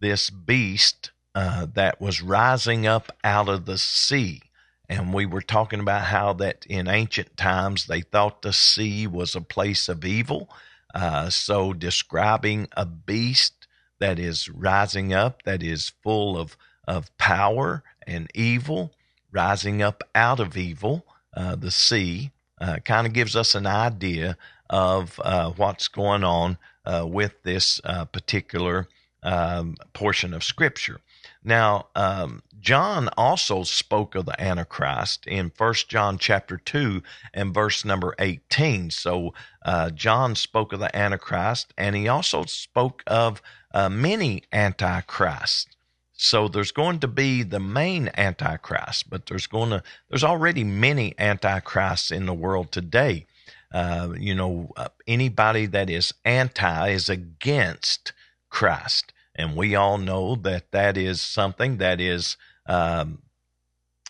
[0.00, 4.42] this beast uh, that was rising up out of the sea.
[4.88, 9.34] And we were talking about how that in ancient times they thought the sea was
[9.34, 10.50] a place of evil.
[10.94, 13.66] Uh, so, describing a beast
[13.98, 16.56] that is rising up, that is full of,
[16.86, 18.92] of power and evil,
[19.30, 22.30] rising up out of evil, uh, the sea,
[22.60, 24.36] uh, kind of gives us an idea
[24.68, 27.80] of uh, what's going on uh, with this
[28.12, 28.88] particular
[29.22, 31.00] um, portion of Scripture.
[31.44, 37.02] Now, um, John also spoke of the Antichrist in First John chapter 2
[37.34, 38.90] and verse number 18.
[38.90, 39.34] So,
[39.64, 43.42] uh, John spoke of the Antichrist and he also spoke of
[43.74, 45.66] uh, many Antichrists.
[46.12, 51.18] So there's going to be the main Antichrist, but there's going to there's already many
[51.18, 53.26] Antichrists in the world today.
[53.72, 58.12] Uh, you know, uh, anybody that is anti is against
[58.50, 59.12] Christ.
[59.42, 62.36] And we all know that that is something that is,
[62.66, 63.22] um,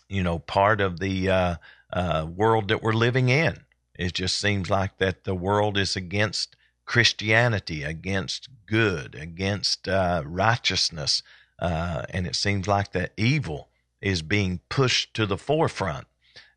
[0.07, 1.55] you know, part of the uh,
[1.91, 3.57] uh, world that we're living in.
[3.97, 6.55] It just seems like that the world is against
[6.85, 11.23] Christianity, against good, against uh, righteousness.
[11.57, 13.69] Uh, and it seems like that evil
[14.01, 16.05] is being pushed to the forefront.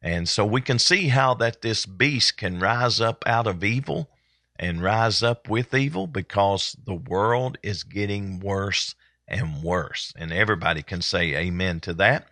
[0.03, 4.11] And so we can see how that this beast can rise up out of evil
[4.59, 8.95] and rise up with evil because the world is getting worse
[9.29, 10.13] and worse.
[10.17, 12.27] And everybody can say amen to that.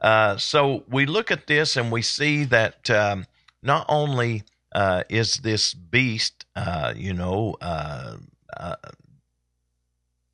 [0.00, 3.26] Uh, so we look at this and we see that um,
[3.62, 8.16] not only uh, is this beast, uh, you know, uh,
[8.56, 8.76] uh,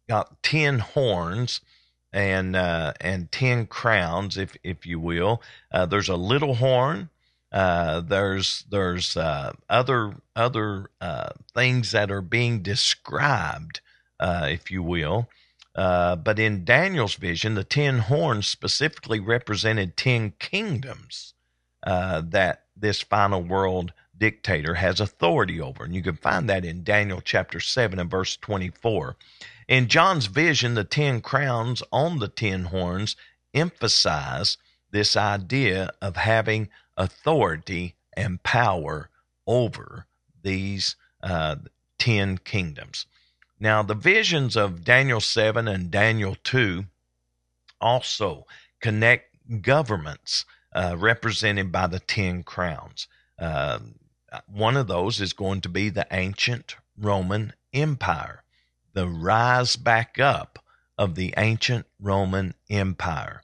[0.08, 1.60] got 10 horns
[2.12, 5.42] and uh, and 10 crowns, if, if you will,
[5.88, 7.10] there's a little horn
[7.54, 13.80] uh, there's there's uh, other other uh, things that are being described,
[14.18, 15.28] uh, if you will.
[15.76, 21.34] Uh, but in Daniel's vision, the ten horns specifically represented ten kingdoms
[21.84, 25.84] that this final world dictator has authority over.
[25.84, 29.16] And you can find that in Daniel chapter 7 and verse 24.
[29.68, 33.16] In John's vision, the 10 crowns on the 10 horns
[33.52, 34.56] emphasize
[34.90, 39.10] this idea of having authority and power
[39.46, 40.06] over
[40.42, 41.56] these uh,
[41.98, 43.06] 10 kingdoms.
[43.58, 46.84] Now, the visions of Daniel 7 and Daniel 2
[47.80, 48.46] also
[48.80, 53.08] connect governments uh, represented by the 10 crowns.
[53.38, 53.78] Uh,
[54.46, 58.42] one of those is going to be the ancient Roman Empire,
[58.92, 60.58] the rise back up
[60.98, 63.42] of the ancient Roman Empire.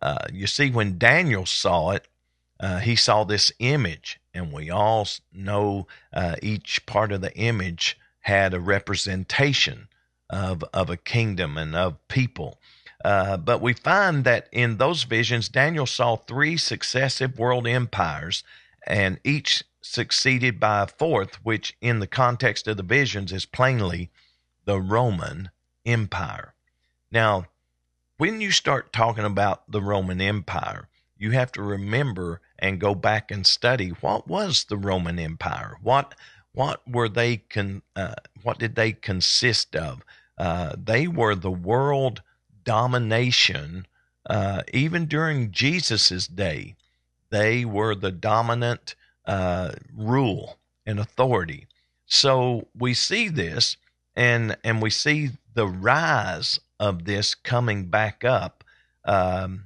[0.00, 2.06] Uh, you see, when Daniel saw it,
[2.60, 7.98] uh, he saw this image, and we all know uh, each part of the image
[8.20, 9.88] had a representation
[10.28, 12.58] of, of a kingdom and of people.
[13.04, 18.42] Uh, but we find that in those visions, Daniel saw three successive world empires,
[18.86, 24.10] and each succeeded by a fourth, which in the context of the visions is plainly
[24.64, 25.50] the Roman
[25.86, 26.54] Empire.
[27.10, 27.46] Now,
[28.18, 33.30] when you start talking about the Roman Empire, you have to remember and go back
[33.30, 35.76] and study what was the Roman Empire?
[35.82, 36.14] What
[36.52, 40.04] what were they con, uh, what did they consist of?
[40.36, 42.22] Uh, they were the world
[42.64, 43.86] domination
[44.28, 46.74] uh, even during Jesus's day.
[47.30, 48.94] They were the dominant
[49.24, 51.66] uh, rule and authority.
[52.06, 53.76] So we see this,
[54.16, 58.64] and and we see the rise of this coming back up,
[59.04, 59.64] um,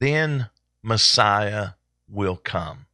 [0.00, 0.48] then
[0.82, 1.70] Messiah
[2.08, 2.86] will come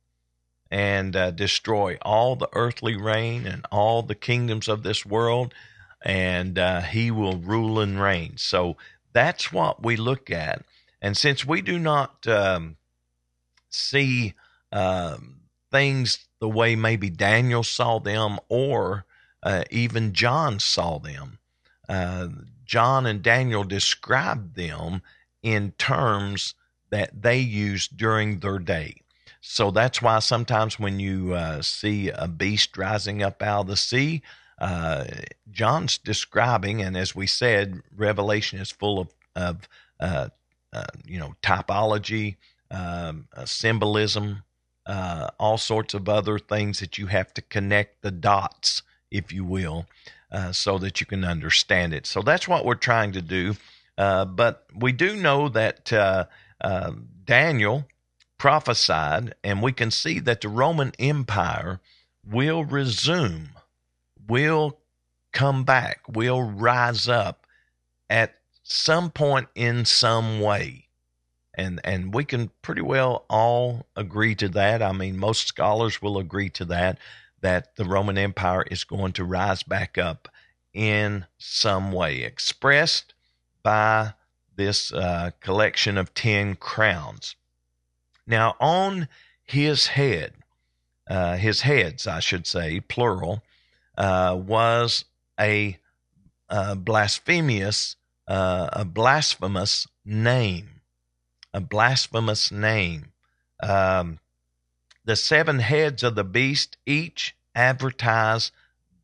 [0.71, 5.53] and uh, destroy all the earthly reign and all the kingdoms of this world,
[6.03, 8.35] and uh, he will rule and reign.
[8.37, 8.77] So
[9.13, 10.65] that's what we look at.
[11.03, 12.77] And since we do not um,
[13.69, 14.35] see
[14.71, 15.41] um,
[15.71, 19.05] things the way maybe Daniel saw them or
[19.43, 21.39] uh, even John saw them,
[21.89, 22.29] uh,
[22.65, 25.03] John and Daniel described them
[25.43, 26.55] in terms
[26.91, 29.03] that they use during their day.
[29.41, 33.77] So that's why sometimes when you uh, see a beast rising up out of the
[33.77, 34.23] sea,
[34.61, 35.05] uh,
[35.51, 39.69] John's describing, and as we said, Revelation is full of, of
[39.99, 40.29] uh,
[40.73, 42.37] uh you know, typology,
[42.71, 44.43] um, uh, symbolism,
[44.85, 49.45] uh, all sorts of other things that you have to connect the dots, if you
[49.45, 49.87] will.
[50.53, 52.07] So that you can understand it.
[52.07, 53.57] So that's what we're trying to do.
[53.97, 55.91] But we do know that
[56.61, 56.93] uh,
[57.25, 57.87] Daniel
[58.39, 61.81] prophesied, and we can see that the Roman Empire
[62.29, 63.51] will resume,
[64.29, 64.79] will
[65.33, 67.47] come back, will rise up
[68.09, 70.87] at some point in some way.
[71.55, 74.83] And, and we can pretty well all agree to that.
[74.83, 76.99] I mean, most scholars will agree to that
[77.43, 80.29] that the Roman Empire is going to rise back up
[80.73, 83.15] in some way, expressed
[83.63, 84.15] by
[84.61, 87.35] this uh, collection of 10 crowns.
[88.27, 89.09] Now, on
[89.43, 90.35] his head,
[91.09, 93.43] uh, his heads, I should say, plural,
[93.97, 95.07] uh, was
[95.41, 95.79] a,
[96.51, 97.97] a uh, blasphemous,
[98.29, 100.83] uh, a blasphemous name,
[101.55, 103.13] a blasphemous name.
[103.63, 104.19] Um,
[105.07, 108.53] the seven heads of the beast each advertise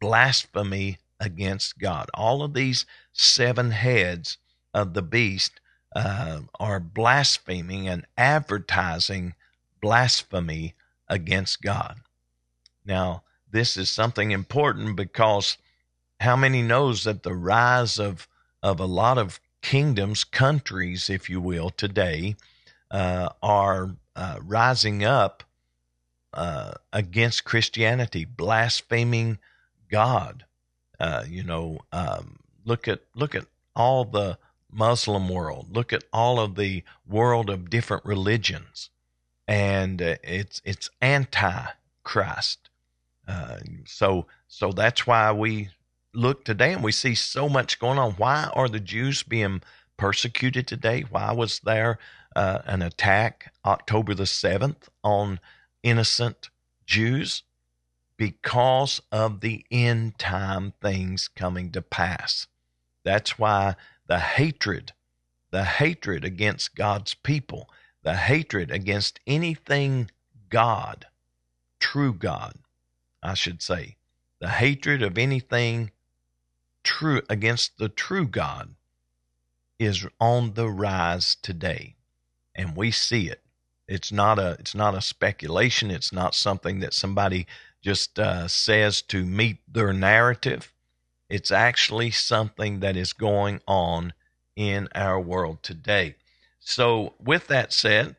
[0.00, 2.11] blasphemy against God.
[2.12, 2.84] All of these
[3.14, 4.36] seven heads
[4.77, 5.59] of the beast
[5.95, 9.35] uh, are blaspheming and advertising
[9.81, 10.74] blasphemy
[11.09, 12.01] against God.
[12.85, 15.57] Now, this is something important because
[16.20, 18.29] how many knows that the rise of
[18.62, 22.37] of a lot of kingdoms, countries, if you will, today
[22.91, 25.45] uh, are uh, rising up
[26.35, 29.39] uh, against Christianity, blaspheming
[29.91, 30.45] God.
[30.99, 34.39] Uh, you know, um, look at look at all the
[34.72, 35.74] Muslim world.
[35.74, 38.90] Look at all of the world of different religions,
[39.46, 41.66] and uh, it's it's anti
[42.02, 42.70] Christ.
[43.26, 45.70] Uh, so so that's why we
[46.14, 48.12] look today and we see so much going on.
[48.12, 49.62] Why are the Jews being
[49.96, 51.02] persecuted today?
[51.02, 51.98] Why was there
[52.36, 55.40] uh, an attack October the seventh on
[55.82, 56.50] innocent
[56.84, 57.42] Jews
[58.18, 62.46] because of the end time things coming to pass.
[63.04, 63.76] That's why
[64.07, 64.92] the hatred,
[65.50, 67.68] the hatred against God's people,
[68.02, 70.11] the hatred against anything
[70.48, 71.07] God,
[71.80, 72.54] true God,
[73.22, 73.96] I should say,
[74.38, 75.90] the hatred of anything
[76.84, 78.74] true against the true God
[79.78, 81.96] is on the rise today.
[82.54, 83.42] And we see it.
[83.88, 85.90] It's not a it's not a speculation.
[85.90, 87.46] It's not something that somebody
[87.82, 90.72] just uh, says to meet their narrative.
[91.29, 94.12] It's actually something that is going on
[94.55, 96.14] in our world today.
[96.61, 98.16] So, with that said,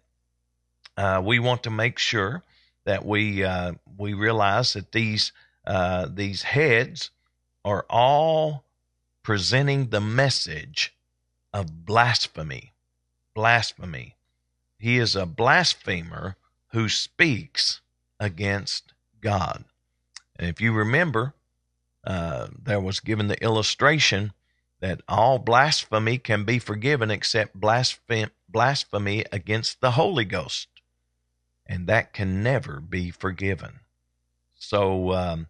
[0.96, 2.44] uh, we want to make sure
[2.86, 5.32] that we uh, we realize that these
[5.66, 7.12] uh, these heads
[7.66, 8.64] are all
[9.24, 10.96] presenting the message
[11.54, 12.72] of blasphemy.
[13.36, 14.16] Blasphemy.
[14.80, 16.38] He is a blasphemer
[16.68, 17.82] who speaks
[18.20, 19.66] against God.
[20.38, 21.34] And if you remember,
[22.08, 24.32] uh, there was given the illustration
[24.80, 30.70] that all blasphemy can be forgiven except blasphemy, against the Holy Ghost.
[31.66, 33.82] And that can never be forgiven.
[34.56, 35.48] So um,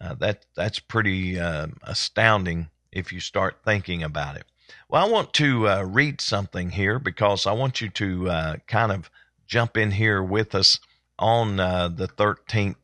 [0.00, 4.44] uh, that that's pretty uh, astounding if you start thinking about it.
[4.88, 8.90] Well, I want to uh, read something here because I want you to uh, kind
[8.90, 9.08] of
[9.46, 10.80] jump in here with us
[11.18, 12.74] on uh, the 13th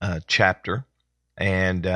[0.00, 0.84] uh, chapter
[1.36, 1.86] and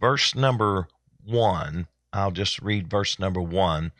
[0.00, 0.88] verse number
[1.24, 1.86] one.
[2.12, 3.92] I'll just read verse number one.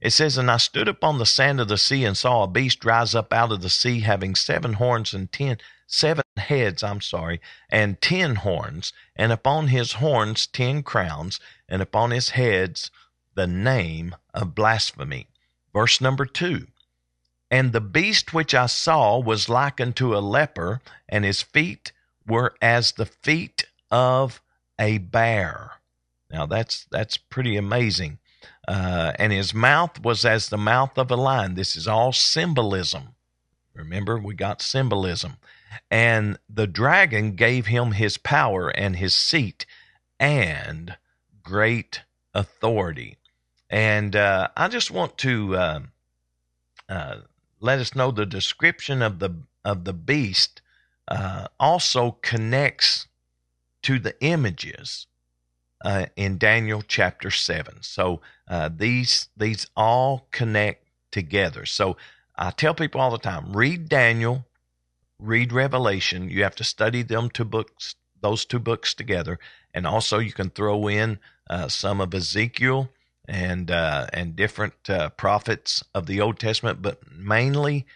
[0.00, 2.84] It says, And I stood upon the sand of the sea and saw a beast
[2.84, 7.40] rise up out of the sea, having seven horns and ten, seven heads, I'm sorry,
[7.68, 12.90] and ten horns, and upon his horns ten crowns, and upon his heads
[13.34, 15.28] the name of blasphemy.
[15.72, 16.66] Verse number two.
[17.50, 21.92] And the beast which I saw was like unto a leper, and his feet
[22.26, 24.40] were as the feet of
[24.78, 25.72] a bear.
[26.30, 28.18] Now that's that's pretty amazing.
[28.66, 31.54] Uh, and his mouth was as the mouth of a lion.
[31.54, 33.14] This is all symbolism.
[33.74, 35.36] Remember, we got symbolism.
[35.90, 39.66] And the dragon gave him his power and his seat
[40.20, 40.96] and
[41.42, 42.02] great
[42.34, 43.16] authority.
[43.70, 45.80] And uh, I just want to uh,
[46.88, 47.16] uh,
[47.60, 50.60] let us know the description of the of the beast
[51.08, 53.06] uh, also connects
[53.82, 55.06] to the images
[55.84, 57.78] uh, in Daniel chapter seven.
[57.82, 61.66] So uh, these these all connect together.
[61.66, 61.96] So
[62.36, 64.46] I tell people all the time: read Daniel,
[65.18, 66.28] read Revelation.
[66.28, 69.38] You have to study them two books, those two books together,
[69.74, 71.18] and also you can throw in
[71.50, 72.88] uh, some of Ezekiel
[73.28, 77.86] and uh, and different uh, prophets of the Old Testament, but mainly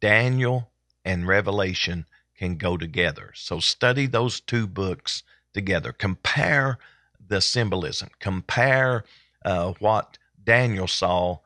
[0.00, 0.70] Daniel
[1.04, 3.32] and Revelation can go together.
[3.34, 5.22] So study those two books
[5.56, 5.92] together.
[5.92, 6.78] Compare
[7.26, 8.10] the symbolism.
[8.20, 9.04] Compare
[9.44, 11.38] uh, what Daniel saw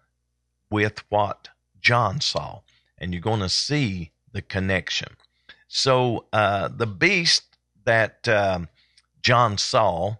[0.70, 1.48] with what
[1.80, 2.60] John saw,
[2.98, 5.16] and you're going to see the connection.
[5.68, 8.68] So uh, the beast that um,
[9.22, 10.16] John saw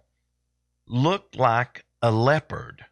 [0.87, 2.85] looked like a leopard.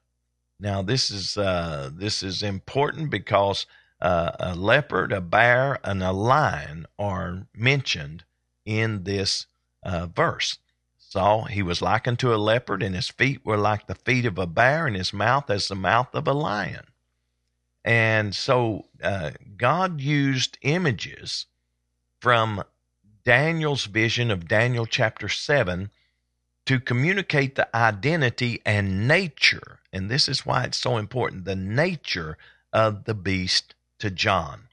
[0.59, 3.65] Now this is uh, this is important because
[4.01, 8.23] uh, a leopard, a bear, and a lion are mentioned
[8.65, 9.47] in this
[9.83, 10.57] uh, verse.
[11.09, 14.37] Saw he was like unto a leopard, and his feet were like the feet of
[14.37, 16.85] a bear, and his mouth as the mouth of a lion.
[17.83, 21.47] And so uh, God used images
[22.19, 22.63] from
[23.23, 25.89] Daniel's vision of Daniel chapter 7
[26.67, 32.37] to communicate the identity and nature, and this is why it's so important the nature
[32.71, 34.67] of the beast to John.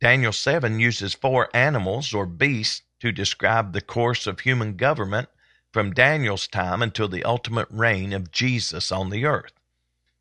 [0.00, 5.28] Daniel 7 uses four animals or beasts to describe the course of human government
[5.70, 9.52] from Daniel's time until the ultimate reign of Jesus on the earth.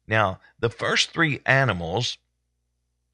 [0.05, 2.17] Now, the first three animals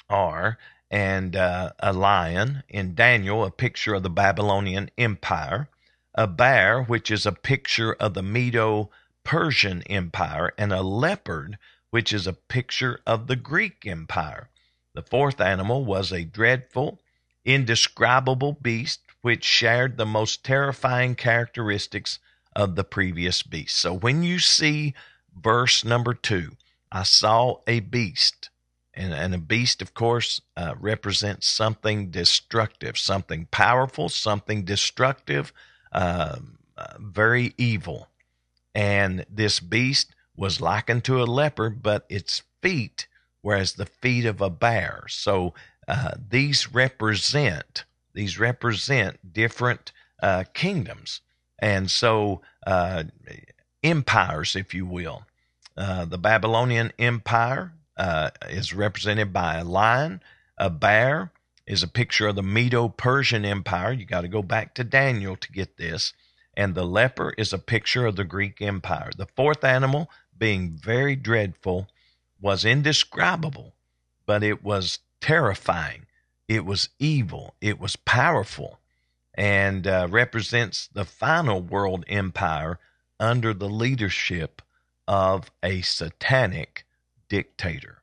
[0.10, 0.58] are
[0.90, 5.70] and uh, a lion in Daniel, a picture of the Babylonian Empire,
[6.16, 8.90] a bear, which is a picture of the Medo
[9.24, 11.60] Persian Empire, and a leopard,
[11.92, 14.50] which is a picture of the Greek Empire.
[14.96, 17.00] The fourth animal was a dreadful,
[17.46, 22.20] indescribable beast which shared the most terrifying characteristics
[22.56, 23.76] of the previous beast.
[23.78, 24.94] So when you see
[25.36, 26.52] verse number two,
[26.92, 28.50] I saw a beast.
[28.94, 35.54] And, and a beast, of course, uh, represents something destructive, something powerful, something destructive,
[35.92, 36.40] uh,
[36.78, 38.08] uh, very evil.
[38.74, 43.08] And this beast was likened to a leopard, but its feet
[43.44, 45.06] were as the feet of a bear.
[45.08, 45.54] So
[45.88, 49.92] uh, these represent these represent different
[50.22, 51.22] uh, kingdoms,
[51.60, 53.04] and so uh,
[53.84, 55.24] empires, if you will.
[55.78, 60.22] Uh, the Babylonian Empire uh, is represented by a lion.
[60.58, 61.32] A bear
[61.66, 63.94] is a picture of the Medo-Persian Empire.
[63.94, 66.14] You got to go back to Daniel to get this.
[66.58, 69.12] And the leper is a picture of the Greek Empire.
[69.16, 71.88] The fourth animal, being very dreadful,
[72.42, 73.76] was indescribable,
[74.26, 76.06] but it was terrifying.
[76.50, 78.80] It was evil, it was powerful,
[79.36, 82.80] and uh, represents the final world empire
[83.20, 84.64] under the leadership
[85.08, 86.86] of a satanic
[87.30, 88.02] dictator.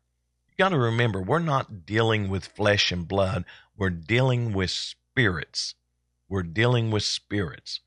[0.48, 3.44] You got to remember, we're not dealing with flesh and blood,
[3.76, 5.74] we're dealing with spirits.
[6.28, 7.80] We're dealing with spirits.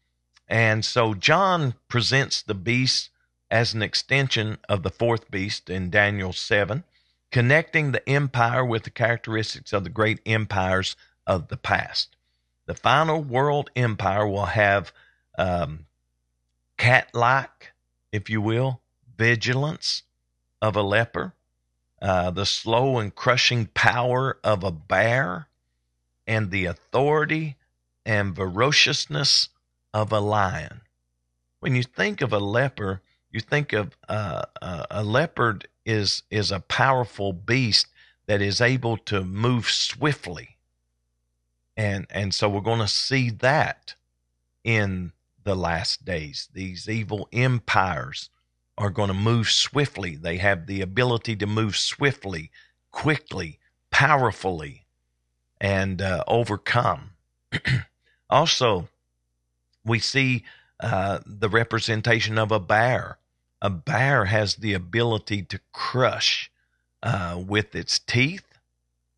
[0.47, 3.10] And so John presents the beast
[3.49, 6.84] as an extension of the fourth beast in Daniel 7
[7.32, 10.96] connecting the empire with the characteristics of the great empires
[11.28, 12.16] of the past.
[12.66, 14.92] The final world empire will have
[15.38, 15.86] um,
[16.78, 17.74] cat like,
[18.12, 18.82] if you will,
[19.18, 20.04] vigilance
[20.62, 21.34] of a leper,
[22.02, 25.48] uh, the slow and crushing power of a bear,
[26.26, 27.56] and the authority
[28.06, 29.50] and ferociousness
[29.94, 30.82] of a lion.
[31.60, 33.02] When you think of a leper,
[33.32, 37.88] you think of uh, a leopard is is a powerful beast
[38.28, 40.58] that is able to move swiftly.
[41.76, 43.96] And and so we're going to see that
[44.64, 45.14] in
[45.44, 46.48] the last days.
[46.54, 48.30] These evil empires
[48.78, 50.16] are going to move swiftly.
[50.16, 52.52] They have the ability to move swiftly
[52.92, 53.60] quickly
[53.92, 54.86] powerfully
[55.60, 57.12] and uh, overcome.
[58.32, 58.88] Also
[59.84, 60.44] we see
[60.82, 63.19] uh, the representation of a bear
[63.62, 66.51] a bear has the ability to crush
[67.03, 68.45] uh, with its teeth.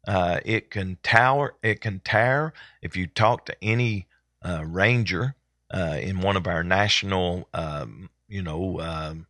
[0.07, 1.53] Uh, it can tower.
[1.61, 2.53] It can tear.
[2.81, 4.07] If you talk to any
[4.43, 5.35] uh, ranger
[5.71, 9.27] uh, in one of our national, um, you know, um,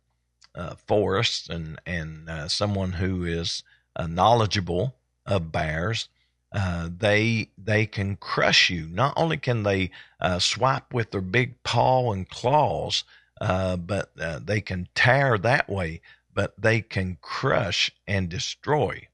[0.54, 3.62] uh, forests, and and uh, someone who is
[4.08, 4.94] knowledgeable
[5.26, 6.08] of bears,
[6.52, 8.86] they they can crush you.
[8.86, 9.90] Not only can they
[10.38, 13.04] swipe with their big paw and claws,
[13.42, 16.00] uh, but uh, they can tear that way,
[16.32, 19.08] but they can crush and destroy,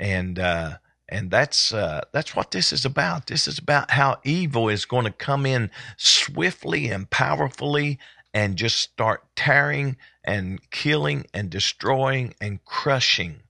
[0.00, 3.28] and uh, and that's uh, that's what this is about.
[3.28, 8.00] This is about how evil is going to come in swiftly and powerfully
[8.34, 13.44] and just start tearing and killing and destroying and crushing,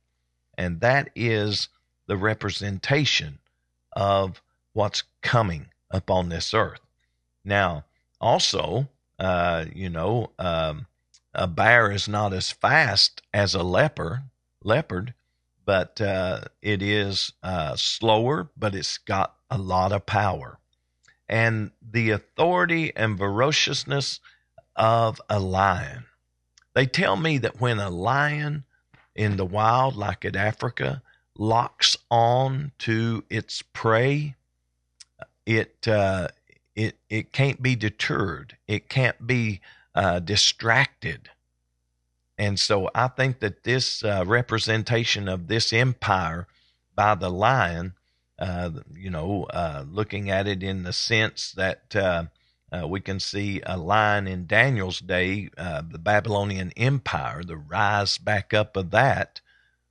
[0.59, 1.71] and that is
[2.07, 3.39] the representation
[3.93, 4.43] of
[4.75, 6.81] what's coming upon this earth.
[7.47, 7.87] Now,
[8.21, 8.89] also,
[9.19, 10.87] uh, you know, um,
[11.35, 14.23] a bear is not as fast as a leopard,
[14.63, 15.15] leopard,
[15.65, 20.59] but uh, it is uh, slower, but it's got a lot of power.
[21.29, 24.21] And the authority and ferociousness
[24.77, 26.05] of a lion.
[26.75, 28.65] They tell me that when a lion
[29.15, 31.03] in the wild, like in Africa,
[31.37, 34.37] locks on to its prey,
[35.45, 36.29] it uh,
[36.79, 38.57] it it can't be deterred.
[38.69, 39.61] It can't be
[39.97, 41.29] uh, distracted.
[42.39, 46.47] And so I think that this uh, representation of this empire
[46.95, 47.95] by the lion,
[48.39, 52.27] uh, you know, uh, looking at it in the sense that uh,
[52.71, 58.55] uh, we can see a lion in Daniel's day, the Babylonian Empire, the rise back
[58.55, 59.41] up of that.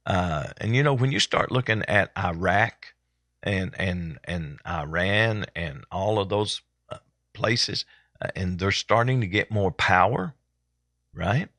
[0.05, 2.93] and you know, when you start looking at Iraq
[3.43, 6.61] and and and Iran and all of those
[7.37, 7.85] places,
[8.19, 10.33] uh, and they're starting to get more power,
[11.13, 11.49] right?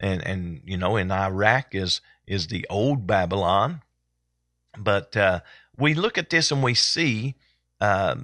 [0.00, 3.82] And and you know, in Iraq is is the old Babylon,
[4.78, 5.40] but uh,
[5.76, 7.34] we look at this and we see,
[7.80, 8.16] uh,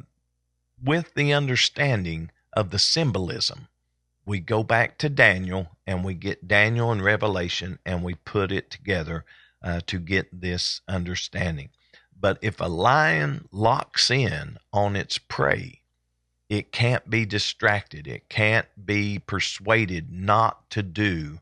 [0.82, 3.68] with the understanding of the symbolism,
[4.26, 8.70] we go back to Daniel and we get Daniel and Revelation and we put it
[8.70, 9.24] together
[9.62, 11.70] uh, to get this understanding.
[12.18, 15.80] But if a lion locks in on its prey,
[16.54, 18.06] it can't be distracted.
[18.06, 21.40] It can't be persuaded not to do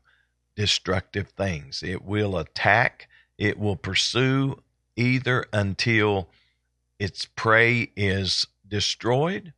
[0.55, 1.83] destructive things.
[1.83, 3.07] It will attack,
[3.37, 4.61] it will pursue
[4.95, 6.29] either until
[6.97, 9.53] its prey is destroyed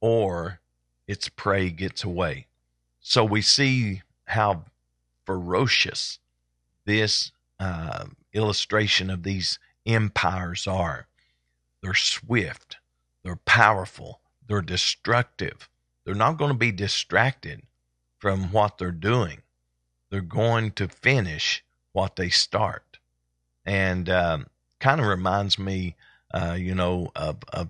[0.00, 0.60] or
[1.06, 2.46] its prey gets away.
[3.00, 4.64] So we see how
[5.24, 6.18] ferocious
[6.86, 7.30] this
[7.60, 11.06] uh, illustration of these empires are.
[11.82, 12.78] They're swift,
[13.22, 14.21] they're powerful,
[14.52, 15.70] they're destructive.
[16.04, 17.62] They're not going to be distracted
[18.18, 19.38] from what they're doing.
[20.10, 22.98] They're going to finish what they start.
[23.64, 24.48] And um,
[24.78, 25.96] kind of reminds me,
[26.34, 27.68] uh, you know, of, of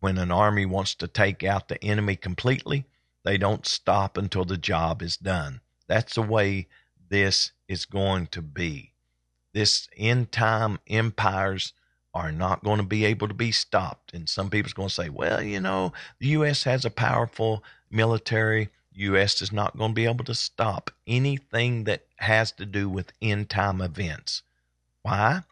[0.00, 2.86] when an army wants to take out the enemy completely,
[3.24, 5.60] they don't stop until the job is done.
[5.86, 6.66] That's the way
[7.10, 8.94] this is going to be.
[9.52, 11.74] This end time empires
[12.14, 14.12] are not going to be able to be stopped.
[14.12, 16.64] And some people's going to say, well, you know, the U.S.
[16.64, 18.68] has a powerful military.
[18.94, 19.40] U.S.
[19.40, 23.48] is not going to be able to stop anything that has to do with end
[23.48, 24.42] time events.
[25.02, 25.42] Why?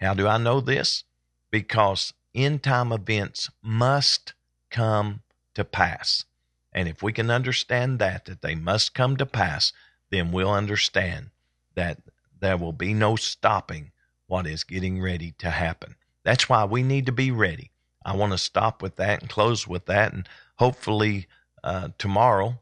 [0.00, 1.04] How do I know this?
[1.50, 4.32] Because end time events must
[4.70, 5.20] come
[5.54, 6.24] to pass.
[6.72, 9.72] And if we can understand that, that they must come to pass,
[10.10, 11.30] then we'll understand
[11.74, 11.98] that
[12.40, 13.90] there will be no stopping
[14.28, 15.96] what is getting ready to happen.
[16.22, 17.72] That's why we need to be ready.
[18.04, 20.12] I want to stop with that and close with that.
[20.12, 21.26] And hopefully,
[21.64, 22.60] uh, tomorrow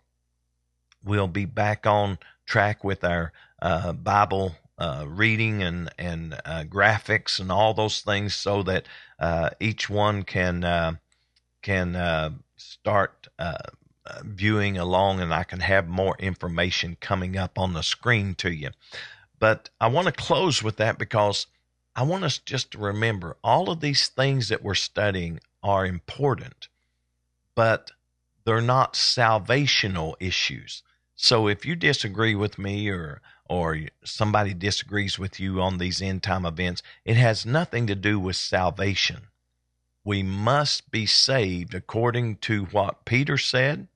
[1.05, 7.41] we'll be back on track with our uh, Bible uh, reading and and uh, graphics
[7.41, 8.87] and all those things, so that
[9.19, 10.95] uh, each one can uh,
[11.63, 13.29] can uh, start
[14.23, 18.71] viewing along, and I can have more information coming up on the screen to you.
[19.39, 21.47] But I want to close with that because
[21.97, 26.69] I want us just to remember all of these things that we're studying are important,
[27.55, 27.91] but
[28.45, 30.83] they're not salvational issues.
[31.15, 36.23] So if you disagree with me or or somebody disagrees with you on these end
[36.23, 39.29] time events, it has nothing to do with salvation.
[40.05, 43.89] We must be saved according to what Peter said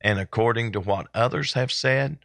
[0.00, 2.18] and according to what others have said.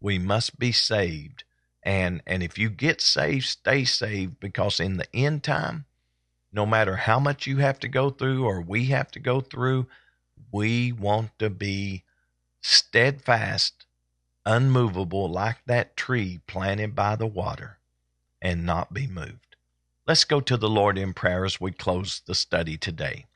[0.00, 1.44] We must be saved.
[1.86, 5.86] And and if you get saved, stay saved because in the end time,
[6.52, 9.86] no matter how much you have to go through or we have to go through,
[10.50, 12.02] we want to be
[12.60, 13.86] steadfast
[14.44, 17.78] unmovable like that tree planted by the water,
[18.42, 19.56] and not be moved.
[20.06, 23.26] Let's go to the Lord in prayer as we close the study today.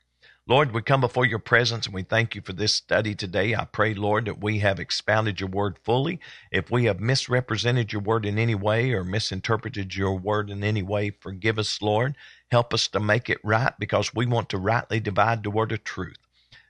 [0.47, 3.55] Lord, we come before your presence and we thank you for this study today.
[3.55, 6.19] I pray, Lord, that we have expounded your word fully.
[6.51, 10.81] If we have misrepresented your word in any way or misinterpreted your word in any
[10.81, 12.15] way, forgive us, Lord.
[12.51, 15.83] Help us to make it right because we want to rightly divide the word of
[15.83, 16.17] truth.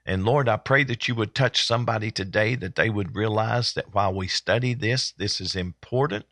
[0.05, 3.93] And Lord, I pray that you would touch somebody today, that they would realize that
[3.95, 6.25] while we study this, this is important,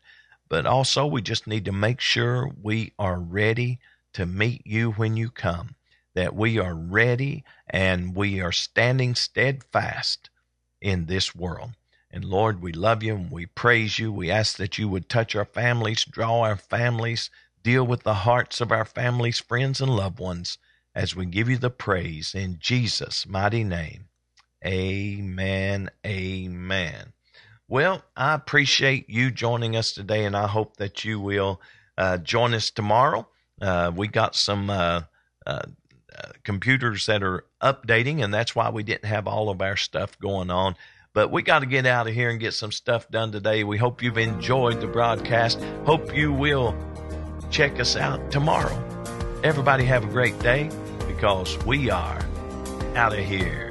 [0.48, 3.78] but also we just need to make sure we are ready
[4.12, 5.76] to meet you when you come,
[6.14, 10.30] that we are ready and we are standing steadfast
[10.80, 11.70] in this world.
[12.10, 14.12] And Lord, we love you and we praise you.
[14.12, 17.30] We ask that you would touch our families, draw our families,
[17.62, 20.58] deal with the hearts of our families, friends, and loved ones
[20.94, 24.06] as we give you the praise in Jesus' mighty name.
[24.64, 25.90] Amen.
[26.04, 27.12] Amen.
[27.68, 31.60] Well, I appreciate you joining us today, and I hope that you will
[31.96, 33.28] uh, join us tomorrow.
[33.60, 35.02] Uh, we got some uh,
[35.46, 35.62] uh,
[36.44, 40.50] computers that are updating, and that's why we didn't have all of our stuff going
[40.50, 40.76] on.
[41.12, 43.64] But we got to get out of here and get some stuff done today.
[43.64, 45.60] We hope you've enjoyed the broadcast.
[45.84, 46.76] Hope you will
[47.50, 48.76] check us out tomorrow.
[49.42, 50.70] Everybody have a great day
[51.08, 52.20] because we are
[52.94, 53.69] out of here.